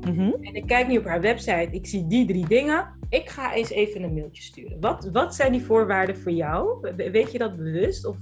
[0.01, 0.21] Mhm.
[0.41, 2.87] En ik kijk nu op haar website, ik zie die drie dingen.
[3.09, 4.81] Ik ga eens even een mailtje sturen.
[4.81, 6.79] Wat, wat zijn die voorwaarden voor jou?
[6.97, 8.05] We- Weet je dat bewust?
[8.07, 8.17] Of...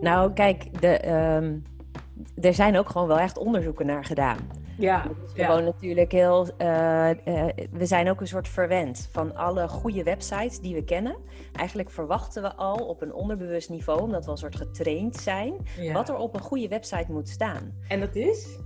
[0.00, 1.58] Nou, kijk, de, ehm,
[2.40, 4.38] er zijn ook gewoon wel echt onderzoeken naar gedaan.
[4.78, 6.48] Ja, gewoon natuurlijk heel.
[6.56, 7.16] eh, eh,
[7.72, 11.16] we zijn ook een soort verwend van alle goede websites die we kennen.
[11.52, 15.92] Eigenlijk verwachten we al op een onderbewust niveau, omdat we een soort getraind zijn, ja.
[15.92, 17.74] wat er op een goede website moet staan.
[17.88, 18.58] En dat is?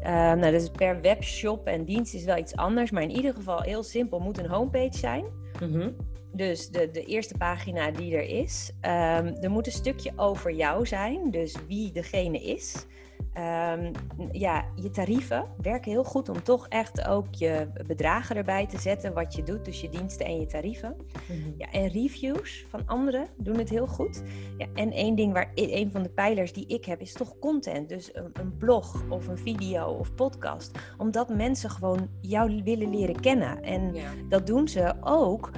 [0.00, 3.60] Eh, nou, dus per webshop en dienst is wel iets anders, maar in ieder geval
[3.60, 5.24] heel simpel moet een homepage zijn.
[5.60, 5.90] Mhm.
[6.36, 8.72] Dus de, de eerste pagina die er is.
[8.80, 12.86] Ehm, er moet een stukje over jou zijn, dus wie degene is.
[13.32, 13.92] Ehm,
[14.32, 19.14] ja, je tarieven werken heel goed om toch echt ook je bedragen erbij te zetten,
[19.14, 20.96] wat je doet, dus je diensten en je tarieven.
[21.28, 21.38] Mhm.
[21.58, 24.22] Ja, en reviews van anderen doen het heel goed.
[24.58, 27.88] Ja, en één ding waar een van de pijlers die ik heb, is toch content.
[27.88, 30.78] Dus een, een blog of een video of podcast.
[30.98, 33.62] Omdat mensen gewoon jou willen leren kennen.
[33.62, 34.10] En Ja.
[34.28, 35.50] dat doen ze ook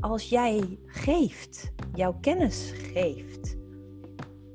[0.00, 3.56] als jij geeft, jouw kennis geeft.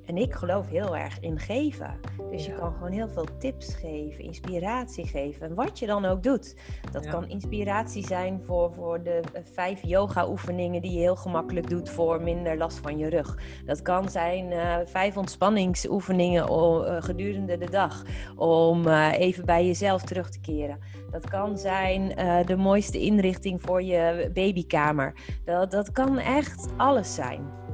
[0.05, 1.99] En ik geloof heel erg in geven.
[2.35, 5.47] Dus je kan gewoon heel veel tips geven, inspiratie geven.
[5.49, 6.55] En wat je dan ook doet.
[6.91, 7.11] Dat Ja.
[7.11, 12.21] kan inspiratie zijn voor, voor de eh, vijf yoga-oefeningen die je heel gemakkelijk doet voor
[12.21, 13.37] minder last van je rug.
[13.65, 18.03] Dat kan zijn eh, vijf ontspanningsoefeningen eh, gedurende de dag.
[18.35, 20.79] Om even bij jezelf terug te keren.
[21.11, 22.07] Dat kan zijn
[22.45, 25.13] de mooiste inrichting voor je babykamer.
[25.45, 27.64] Dat, dat kan echt alles zijn.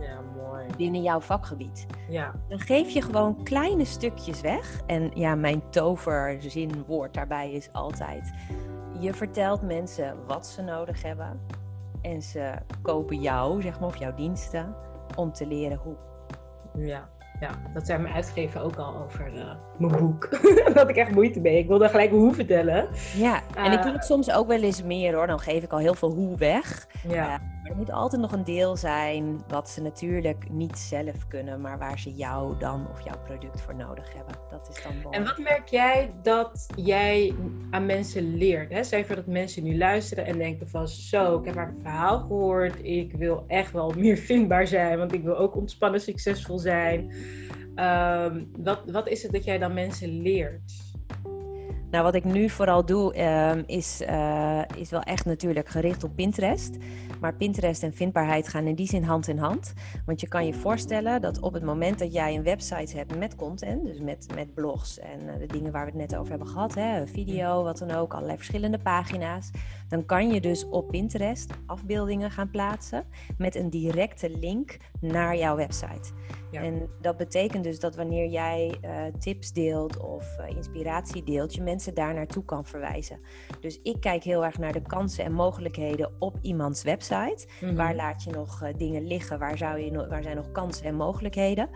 [0.82, 1.86] Binnen jouw vakgebied.
[2.10, 2.32] Ja.
[2.50, 4.82] Dan geef je gewoon kleine stukjes weg.
[4.86, 8.32] En ja, mijn toverzinwoord daarbij is altijd:
[9.00, 11.40] je vertelt mensen wat ze nodig hebben.
[12.02, 12.52] En ze
[12.82, 14.76] kopen jou, zeg maar, of jouw diensten,
[15.16, 15.96] om te leren hoe.
[16.78, 17.10] Ja,
[17.40, 20.30] ja, dat zei mijn uitgever ook al over eh, mijn boek.
[20.74, 21.58] dat ik echt moeite mee.
[21.58, 22.88] Ik wilde gelijk hoe vertellen.
[23.16, 23.84] Ja, en ik Eh.
[23.84, 25.28] doe het soms ook wel eens meer hoor.
[25.28, 26.88] Dan geef ik al heel veel hoe weg.
[27.08, 27.40] Ja, Maar
[27.72, 32.00] er moet altijd nog een deel zijn wat ze natuurlijk niet zelf kunnen, maar waar
[32.00, 34.36] ze jou dan of jouw product voor nodig hebben.
[34.50, 35.28] Dat is dan En belangrijk.
[35.28, 37.34] wat merk jij dat jij
[37.70, 38.72] aan mensen leert?
[38.72, 38.98] Hè?
[38.98, 42.76] Je voor dat mensen nu luisteren en denken van zo, ik heb haar verhaal gehoord.
[42.82, 47.12] Ik wil echt wel meer vindbaar zijn, want ik wil ook ontspannen succesvol zijn.
[47.76, 50.91] Ehm, wat, wat is het dat jij dan mensen leert?
[51.92, 56.16] Nou, wat ik nu vooral doe, ehm, is, eh, is wel echt natuurlijk gericht op
[56.16, 56.78] Pinterest.
[57.20, 59.74] Maar Pinterest en vindbaarheid gaan in die zin hand in hand.
[60.06, 63.36] Want je kan je voorstellen dat op het moment dat jij een website hebt met
[63.36, 66.48] content, dus met, met blogs en eh, de dingen waar we het net over hebben
[66.48, 69.52] gehad, hè, video, wat dan ook, allerlei verschillende pagina's,
[69.92, 73.06] dan kan je dus op Pinterest afbeeldingen gaan plaatsen
[73.38, 76.12] met een directe link naar jouw website.
[76.52, 76.62] Ja.
[76.62, 81.62] En dat betekent dus dat wanneer jij eh, tips deelt of eh, inspiratie deelt, je
[81.62, 83.20] mensen daar naartoe kan verwijzen.
[83.60, 87.48] Dus ik kijk heel erg naar de kansen en mogelijkheden op iemands website.
[87.62, 87.76] Mhm.
[87.76, 89.40] Waar laat je nog eh, dingen liggen?
[89.40, 91.70] Waar, zou je waar zijn nog kansen en mogelijkheden?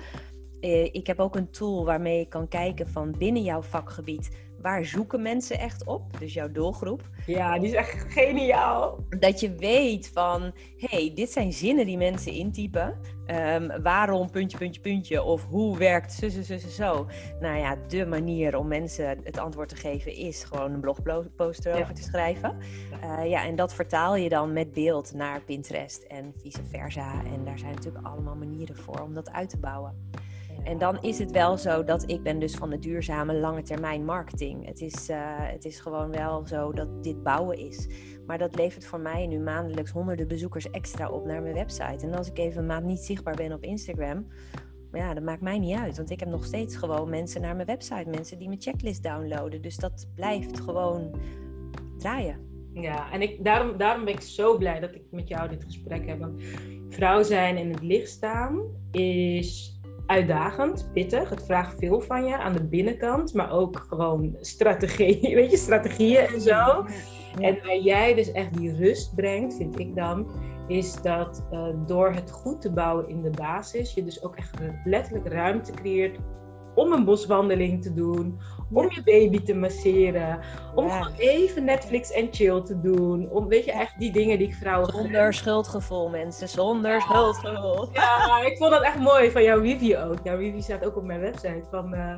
[0.92, 4.30] Ik heb ook een tool waarmee je kan kijken van binnen jouw vakgebied.
[4.66, 6.20] Waar zoeken mensen echt op?
[6.20, 7.02] Dus jouw doelgroep.
[7.26, 9.00] Ja, die is echt geniaal.
[9.20, 13.00] Dat je weet van, hey, dit zijn zinnen die mensen intypen.
[13.26, 15.24] Ehm, waarom, puntje, puntje, puntje.
[15.24, 17.08] Of hoe werkt zo, zo, zo, zo.
[17.40, 21.72] Nou ja, de manier om mensen het antwoord te geven is gewoon een blogpost Ja.
[21.72, 22.58] erover te schrijven.
[23.02, 27.12] Eh, ja, en dat vertaal je dan met beeld naar Pinterest en vice versa.
[27.34, 30.10] En daar zijn natuurlijk allemaal manieren voor om dat uit te bouwen.
[30.64, 34.06] En dan is het wel zo dat ik ben dus van de duurzame lange termijn
[34.06, 34.66] marketing.
[34.66, 37.88] Het is, eh, het is gewoon wel zo dat dit bouwen is.
[38.26, 42.06] Maar dat levert voor mij nu maandelijks honderden bezoekers extra op naar mijn website.
[42.06, 44.28] En als ik even een maand niet zichtbaar ben op Instagram,
[44.92, 45.98] ja, dat maakt mij niet uit.
[45.98, 49.62] Want ik heb nog steeds gewoon mensen naar mijn website, mensen die mijn checklist downloaden.
[49.62, 51.16] Dus dat blijft gewoon
[51.98, 52.54] draaien.
[52.74, 56.08] Ja, en ik, daarom, daarom ben ik zo blij dat ik met jou dit gesprek
[56.08, 56.20] heb.
[56.20, 56.44] Want
[56.90, 59.75] vrouw zijn in het licht staan is
[60.06, 61.30] uitdagend, pittig.
[61.30, 66.28] Het vraagt veel van je aan de binnenkant, maar ook gewoon strategie, weet je, strategieën
[66.28, 66.86] en zo.
[67.40, 70.28] En waar jij dus echt die rust brengt, vind ik dan,
[70.68, 74.58] is dat eh, door het goed te bouwen in de basis, je dus ook echt
[74.84, 76.18] letterlijk ruimte creëert
[76.76, 78.40] om een boswandeling te doen,
[78.74, 80.40] om je baby te masseren,
[80.76, 81.02] om Ja.
[81.02, 83.30] gewoon even Netflix en chill te doen.
[83.32, 86.50] Om, weet je, echt die dingen die ik vrouwen Zonder schuldgevoel, mensen.
[86.50, 87.90] Zonder schuldgevoel.
[87.94, 90.18] Ja, ik vond dat echt mooi van jouw Wivi ook.
[90.24, 91.94] Jouw Wivi staat ook op mijn website van...
[91.94, 92.16] eh,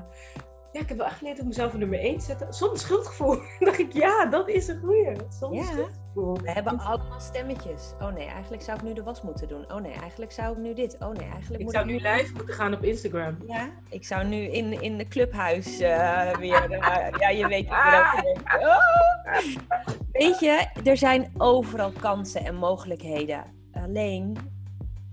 [0.72, 2.54] ja, ik heb wel echt geleerd om mezelf op nummer 1 te zetten.
[2.54, 3.38] Zonder schuldgevoel.
[3.60, 5.12] Dacht ik, ja, dat is een goeie.
[5.40, 5.90] Zonder.
[6.18, 7.94] We hebben allemaal stemmetjes.
[8.00, 9.72] Oh nee, eigenlijk zou ik nu de was moeten doen.
[9.72, 10.98] Oh nee, eigenlijk zou ik nu dit.
[11.00, 13.38] Oh nee, eigenlijk Ik moet zou nu live moeten gaan op Instagram.
[13.48, 16.72] Ja, ik zou nu in, in de clubhuis eh, weer.
[16.72, 18.64] eh, ja, je weet erover denk.
[18.64, 19.98] Oh!
[20.12, 23.44] Weet je, er zijn overal kansen en mogelijkheden.
[23.72, 24.38] Alleen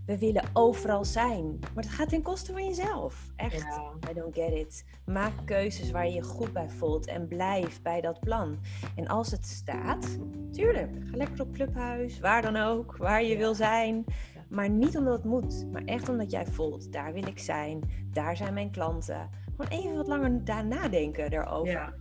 [0.07, 1.59] we willen overal zijn.
[1.75, 3.33] Maar het gaat ten koste van jezelf.
[3.37, 3.63] Echt.
[3.63, 3.93] Ja.
[4.11, 4.85] I don't get it.
[5.07, 8.59] Maak keuzes waar je je goed bij voelt en blijf bij dat plan.
[8.97, 10.19] En als het staat,
[10.53, 13.39] tuurlijk, ga lekker op clubhuis, waar dan ook, waar je Ja.
[13.39, 14.05] wil zijn.
[14.49, 17.81] Maar niet omdat het moet, maar echt omdat jij voelt, daar wil ik zijn,
[18.13, 19.31] daar zijn mijn klanten.
[19.57, 21.73] Gewoon even wat langer daar nadenken daarover.
[21.73, 21.95] Ja.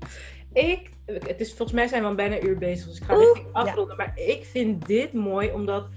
[0.53, 3.13] Ik, het is, volgens mij zijn we al bijna een uur bezig, dus ik ga
[3.15, 3.97] richting afronden.
[3.97, 5.87] Maar ik vind dit mooi, omdat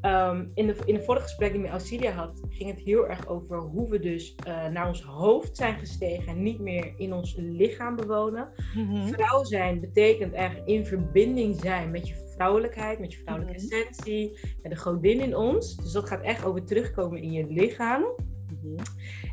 [0.00, 3.08] ehm, in, de, in de vorige gesprek die ik met Auxilia had, ging het heel
[3.08, 7.12] erg over hoe we dus eh, naar ons hoofd zijn gestegen en niet meer in
[7.12, 8.48] ons lichaam bewonen.
[8.74, 9.06] Mhm.
[9.06, 13.72] Vrouw zijn betekent eigenlijk in verbinding zijn met je vrouwelijkheid, met je vrouwelijke Mhm.
[13.72, 15.76] essentie, met de godin in ons.
[15.76, 18.04] Dus dat gaat echt over terugkomen in je lichaam.
[18.62, 18.82] Mhm.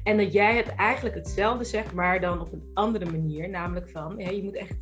[0.03, 3.49] En dat jij het eigenlijk hetzelfde zegt, maar dan op een andere manier.
[3.49, 4.75] Namelijk van, ja, je moet echt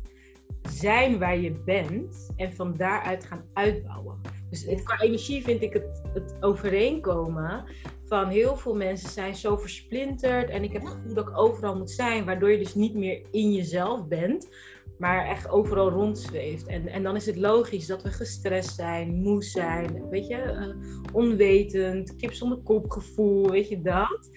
[0.70, 4.20] zijn waar je bent en van daaruit gaan uitbouwen.
[4.50, 7.64] Dus qua energie vind ik het, het overeenkomen
[8.04, 10.50] van heel veel mensen zijn zo versplinterd.
[10.50, 13.22] En ik heb het gevoel dat ik overal moet zijn, waardoor je dus niet meer
[13.30, 14.48] in jezelf bent.
[14.98, 16.66] Maar echt overal rondzweeft.
[16.66, 20.68] En, en dan is het logisch dat we gestrest zijn, moe zijn, weet je, eh,
[21.12, 24.30] onwetend, kip zonder kop gevoel, weet je dat.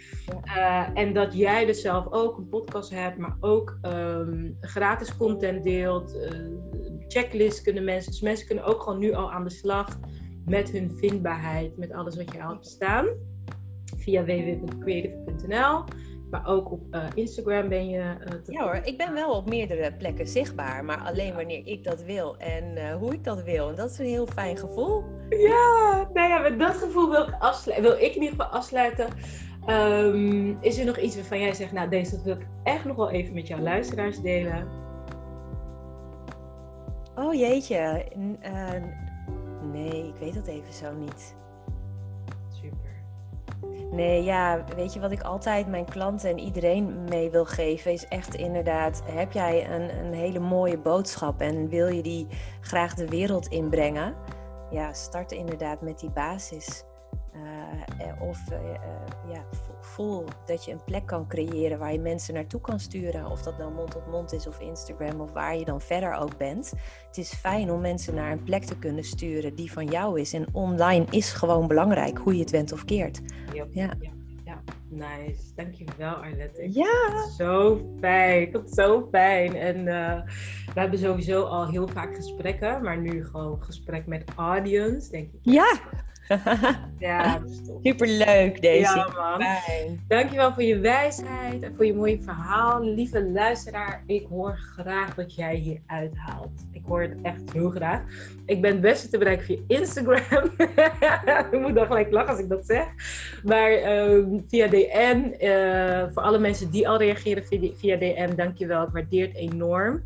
[0.43, 5.63] Eh, en dat jij dus zelf ook een podcast hebt, maar ook ehm, gratis content
[5.63, 6.15] deelt.
[6.15, 6.67] eh
[7.09, 8.11] checklist kunnen mensen.
[8.11, 9.99] Dus mensen kunnen ook gewoon nu al aan de slag
[10.45, 13.07] met hun vindbaarheid, met alles wat je al hebt staan.
[13.97, 15.83] Via www.creative.nl.
[16.29, 18.15] Maar ook op eh, Instagram ben je.
[18.43, 22.03] te Ja hoor, ik ben wel op meerdere plekken zichtbaar, maar alleen wanneer ik dat
[22.03, 23.69] wil en eh, hoe ik dat wil.
[23.69, 25.03] En dat is een heel fijn gevoel.
[25.29, 29.07] Ja, nou ja, met dat gevoel wil ik, afslu- wil ik in ieder geval afsluiten.
[29.65, 32.95] Ehm, is er nog iets waarvan jij zegt, nou deze dat wil ik echt nog
[32.95, 34.67] wel even met jouw luisteraars delen?
[37.15, 38.05] Oh jeetje,
[39.71, 41.35] nee, ik weet dat even zo niet.
[43.91, 48.07] Nee, ja, weet je wat ik altijd mijn klanten en iedereen mee wil geven, is
[48.07, 52.27] echt inderdaad, heb jij een, een hele mooie boodschap en wil je die
[52.61, 54.15] graag de wereld inbrengen?
[54.69, 56.83] Ja, start inderdaad met die basis.
[57.33, 58.59] Eh, eh, of eh,
[59.33, 59.43] ja,
[59.81, 63.25] voel dat je een plek kan creëren waar je mensen naartoe kan sturen.
[63.25, 66.37] Of dat nou mond tot mond is of Instagram of waar je dan verder ook
[66.37, 66.73] bent.
[67.07, 70.33] Het is fijn om mensen naar een plek te kunnen sturen die van jou is.
[70.33, 73.19] En online is gewoon belangrijk, hoe je het went of keert.
[73.53, 73.65] Ja.
[73.71, 73.93] Ja.
[73.99, 74.11] ja,
[74.45, 74.61] ja.
[74.89, 75.41] Nice.
[75.55, 76.69] Dankjewel Arlette.
[76.73, 78.51] Ja, Zo fijn.
[78.51, 79.55] Vond het zo fijn.
[79.55, 80.21] En eh,
[80.73, 85.39] we hebben sowieso al heel vaak gesprekken, maar nu gewoon gesprek met audience, denk ik.
[85.41, 85.79] ja.
[86.99, 87.41] Ja.
[87.83, 88.95] Superleuk deze.
[88.95, 89.41] Ja, man.
[89.41, 90.03] Fijn.
[90.07, 92.83] Dankjewel voor je wijsheid en voor je mooie verhaal.
[92.83, 96.65] Lieve luisteraar, ik hoor graag wat jij hier uithaalt.
[96.71, 98.01] Ik hoor het echt heel graag.
[98.45, 100.51] Ik ben het beste te bereiken via Instagram.
[101.51, 102.85] ik moet dan gelijk lachen als ik dat zeg.
[103.43, 108.83] Maar ehm, via DM, eh, voor alle mensen die al reageren via, via DM, dankjewel.
[108.83, 110.03] Ik waardeer het enorm.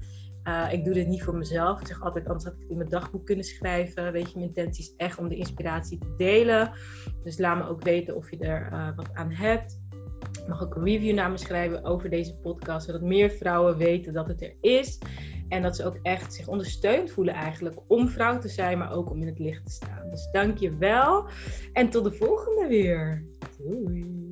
[0.48, 1.82] Uh, ik doe dit niet voor mezelf.
[1.82, 4.12] Ik zeg altijd, anders had ik het in mijn dagboek kunnen schrijven.
[4.12, 6.72] Weet je, mijn intentie is echt om de inspiratie te delen.
[7.24, 9.82] Dus laat me ook weten of je er uh, wat aan hebt.
[10.48, 12.86] Mag ook een review naar me schrijven over deze podcast.
[12.86, 15.00] Zodat meer vrouwen weten dat het er is.
[15.50, 17.76] En dat ze ook echt zich ondersteund voelen eigenlijk.
[17.88, 20.10] Om vrouw te zijn, maar ook om in het licht te staan.
[20.10, 21.28] Dus dank je wel.
[21.74, 23.24] En tot de volgende weer.
[23.58, 24.23] Doei.